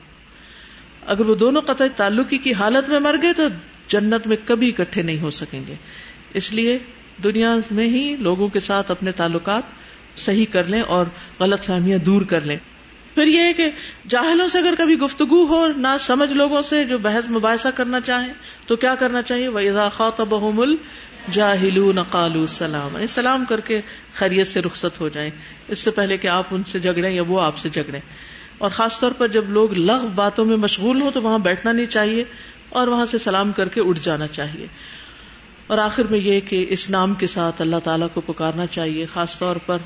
[1.07, 3.43] اگر وہ دونوں قطع تعلقی کی حالت میں مر گئے تو
[3.89, 5.75] جنت میں کبھی اکٹھے نہیں ہو سکیں گے۔
[6.35, 6.79] اس لیے
[7.25, 9.63] دنیا میں ہی لوگوں کے ساتھ اپنے تعلقات
[10.17, 11.07] صحیح کر لیں اور
[11.41, 12.57] غلط فہمیاں دور کر لیں۔
[13.15, 13.71] پھر یہ ہے کہ
[14.09, 18.33] جاہلوں سے اگر کبھی گفتگو ہو نہ سمجھ لوگوں سے جو بحث مباحثہ کرنا چاہیں،
[18.67, 20.77] تو کیا کرنا چاہیے؟ وہ اضاخات بحمل
[21.31, 23.81] جاہل نقالو سلام یعنی سلام کر کے
[24.15, 25.31] خیریت سے رخصت ہو جائیں۔
[25.69, 28.01] اس سے پہلے کہ آپ ان سے جھگڑیں یا وہ آپ سے جھگڑیں۔
[28.59, 31.87] اور خاص طور پر جب لوگ لغ باتوں میں مشغول ہوں تو وہاں بیٹھنا نہیں
[31.87, 32.25] چاہیے
[32.69, 34.67] اور وہاں سے سلام کر کے اٹھ جانا چاہیے۔
[35.67, 39.39] اور آخر میں یہ کہ اس نام کے ساتھ اللہ تعالیٰ کو پکارنا چاہیے، خاص
[39.39, 39.79] طور پر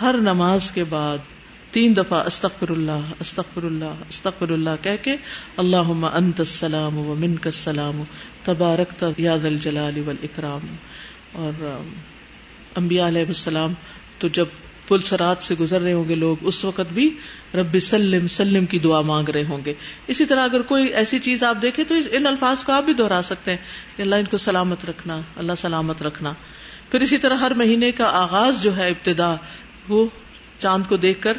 [0.00, 1.18] ہر نماز کے بعد
[1.70, 5.16] تین دفعہ استغفر اللہ استغفر اللہ استغفر اللہ کہہ کے
[5.56, 8.02] اللہ انت السلام و من کا سلام
[8.44, 10.60] تبارک یاد الجلال والاکرام۔
[11.32, 11.80] اور
[12.76, 13.72] انبیاء علیہ السلام
[14.18, 14.46] تو جب
[14.90, 17.10] پل سرات سے گزر رہے ہوں گے لوگ، اس وقت بھی
[17.54, 19.74] رب سلم سلم کی دعا مانگ رہے ہوں گے۔
[20.06, 23.20] اسی طرح اگر کوئی ایسی چیز آپ دیکھیں تو ان الفاظ کو آپ بھی دوہرا
[23.24, 23.58] سکتے ہیں
[23.96, 26.32] کہ اللہ ان کو سلامت رکھنا، اللہ سلامت رکھنا۔
[26.90, 29.34] پھر اسی طرح ہر مہینے کا آغاز جو ہے ابتدا،
[29.88, 30.06] وہ
[30.58, 31.38] چاند کو دیکھ کر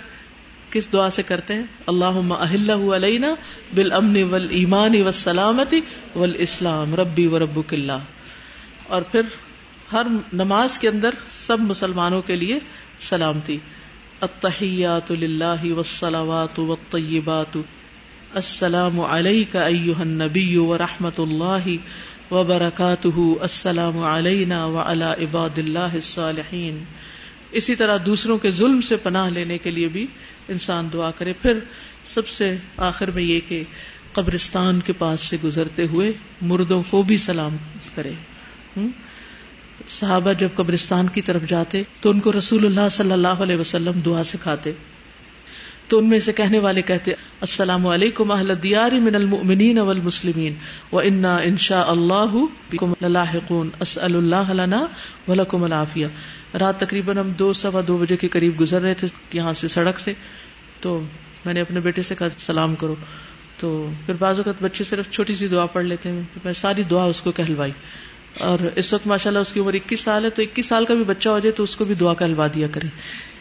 [0.69, 3.35] کس دعا سے کرتے ہیں؟ اللہ اہل علینا
[3.75, 5.81] بال امن ول ایمان و سلامتی
[6.15, 7.59] ول اسلام ربی و رب
[8.87, 9.21] اور پھر
[9.91, 11.09] ہر نماز کے اندر
[11.47, 12.59] سب مسلمانوں کے لیے
[13.01, 13.57] سلامتی۔
[14.21, 17.57] التحیات للہ والصلوات والطیبات۔
[18.33, 21.67] السلام علیک ایوہ النبی ورحمت اللہ
[22.33, 26.83] وبرکاتہ۔ السلام علینا وعلى عباد اللہ الصالحین۔
[27.51, 30.07] اسی طرح دوسروں کے ظلم سے پناہ لینے کے لیے بھی
[30.47, 31.59] انسان دعا کرے۔ پھر
[32.05, 33.63] سب سے آخر میں یہ کہ
[34.13, 37.57] قبرستان کے پاس سے گزرتے ہوئے مردوں کو بھی سلام
[37.95, 38.13] کرے۔
[39.89, 43.99] صحابہ جب قبرستان کی طرف جاتے تو ان کو رسول اللہ صلی اللہ علیہ وسلم
[44.05, 44.71] دعا سکھاتے۔
[45.87, 47.11] تو ان میں سے کہنے والے کہتے،
[47.41, 50.53] السلام علیکم اہل دیار من المؤمنین والمسلمین
[50.91, 52.35] و انا انشاء اللہ
[53.01, 54.85] للاحقون۔ اسأل اللہ لنا
[55.27, 56.07] ولکم العافیہ۔
[56.59, 59.99] رات تقریباً ہم دو سوا دو بجے کے قریب گزر رہے تھے یہاں سے سڑک
[59.99, 60.13] سے۔
[60.81, 61.01] تو
[61.45, 62.95] میں نے اپنے بیٹے سے کہا، سلام کرو۔
[63.59, 67.03] تو پھر بعض اوقات بچے صرف چھوٹی سی دعا پڑھ لیتے ہیں۔ میں ساری دعا
[67.03, 67.71] اس کو کہلوائی۔
[68.39, 70.93] اور اس وقت ماشاء اللہ اس کی عمر اکیس سال ہے، تو اکیس سال کا
[70.93, 72.87] بھی بچہ ہو جائے تو اس کو بھی دعا کہلوا دیا کرے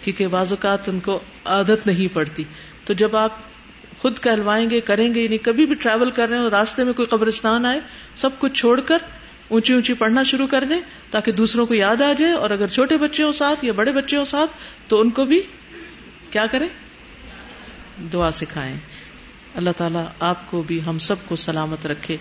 [0.04, 2.44] کیونکہ بعض اوقات ان کو عادت نہیں پڑتی۔
[2.84, 3.30] تو جب آپ
[3.98, 7.06] خود کہلوائیں گے، کریں گے یعنی کبھی بھی ٹریول کر رہے ہیں راستے میں کوئی
[7.06, 7.80] قبرستان آئے،
[8.16, 8.98] سب کچھ چھوڑ کر
[9.48, 10.80] اونچی اونچی پڑھنا شروع کر دیں
[11.10, 14.16] تاکہ دوسروں کو یاد آ جائے اور اگر چھوٹے بچے ہوں ساتھ یا بڑے بچے
[14.16, 14.50] ہوں ساتھ،
[14.88, 15.40] تو ان کو بھی
[16.30, 16.68] کیا کریں؟
[18.12, 18.76] دعا سکھائیں۔
[19.54, 22.16] اللہ تعالیٰ آپ کو بھی ہم سب کو سلامت رکھے۔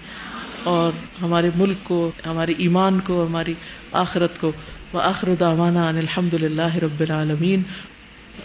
[0.63, 0.91] اور
[1.21, 3.53] ہمارے ملک کو، ہمارے ایمان کو، ہماری
[3.91, 4.51] آخرت کو۔
[4.93, 7.61] آخر دعوانا ان الحمد للہ رب العالمین۔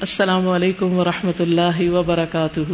[0.00, 2.72] السلام علیکم و رحمۃ اللہ وبرکاتہ۔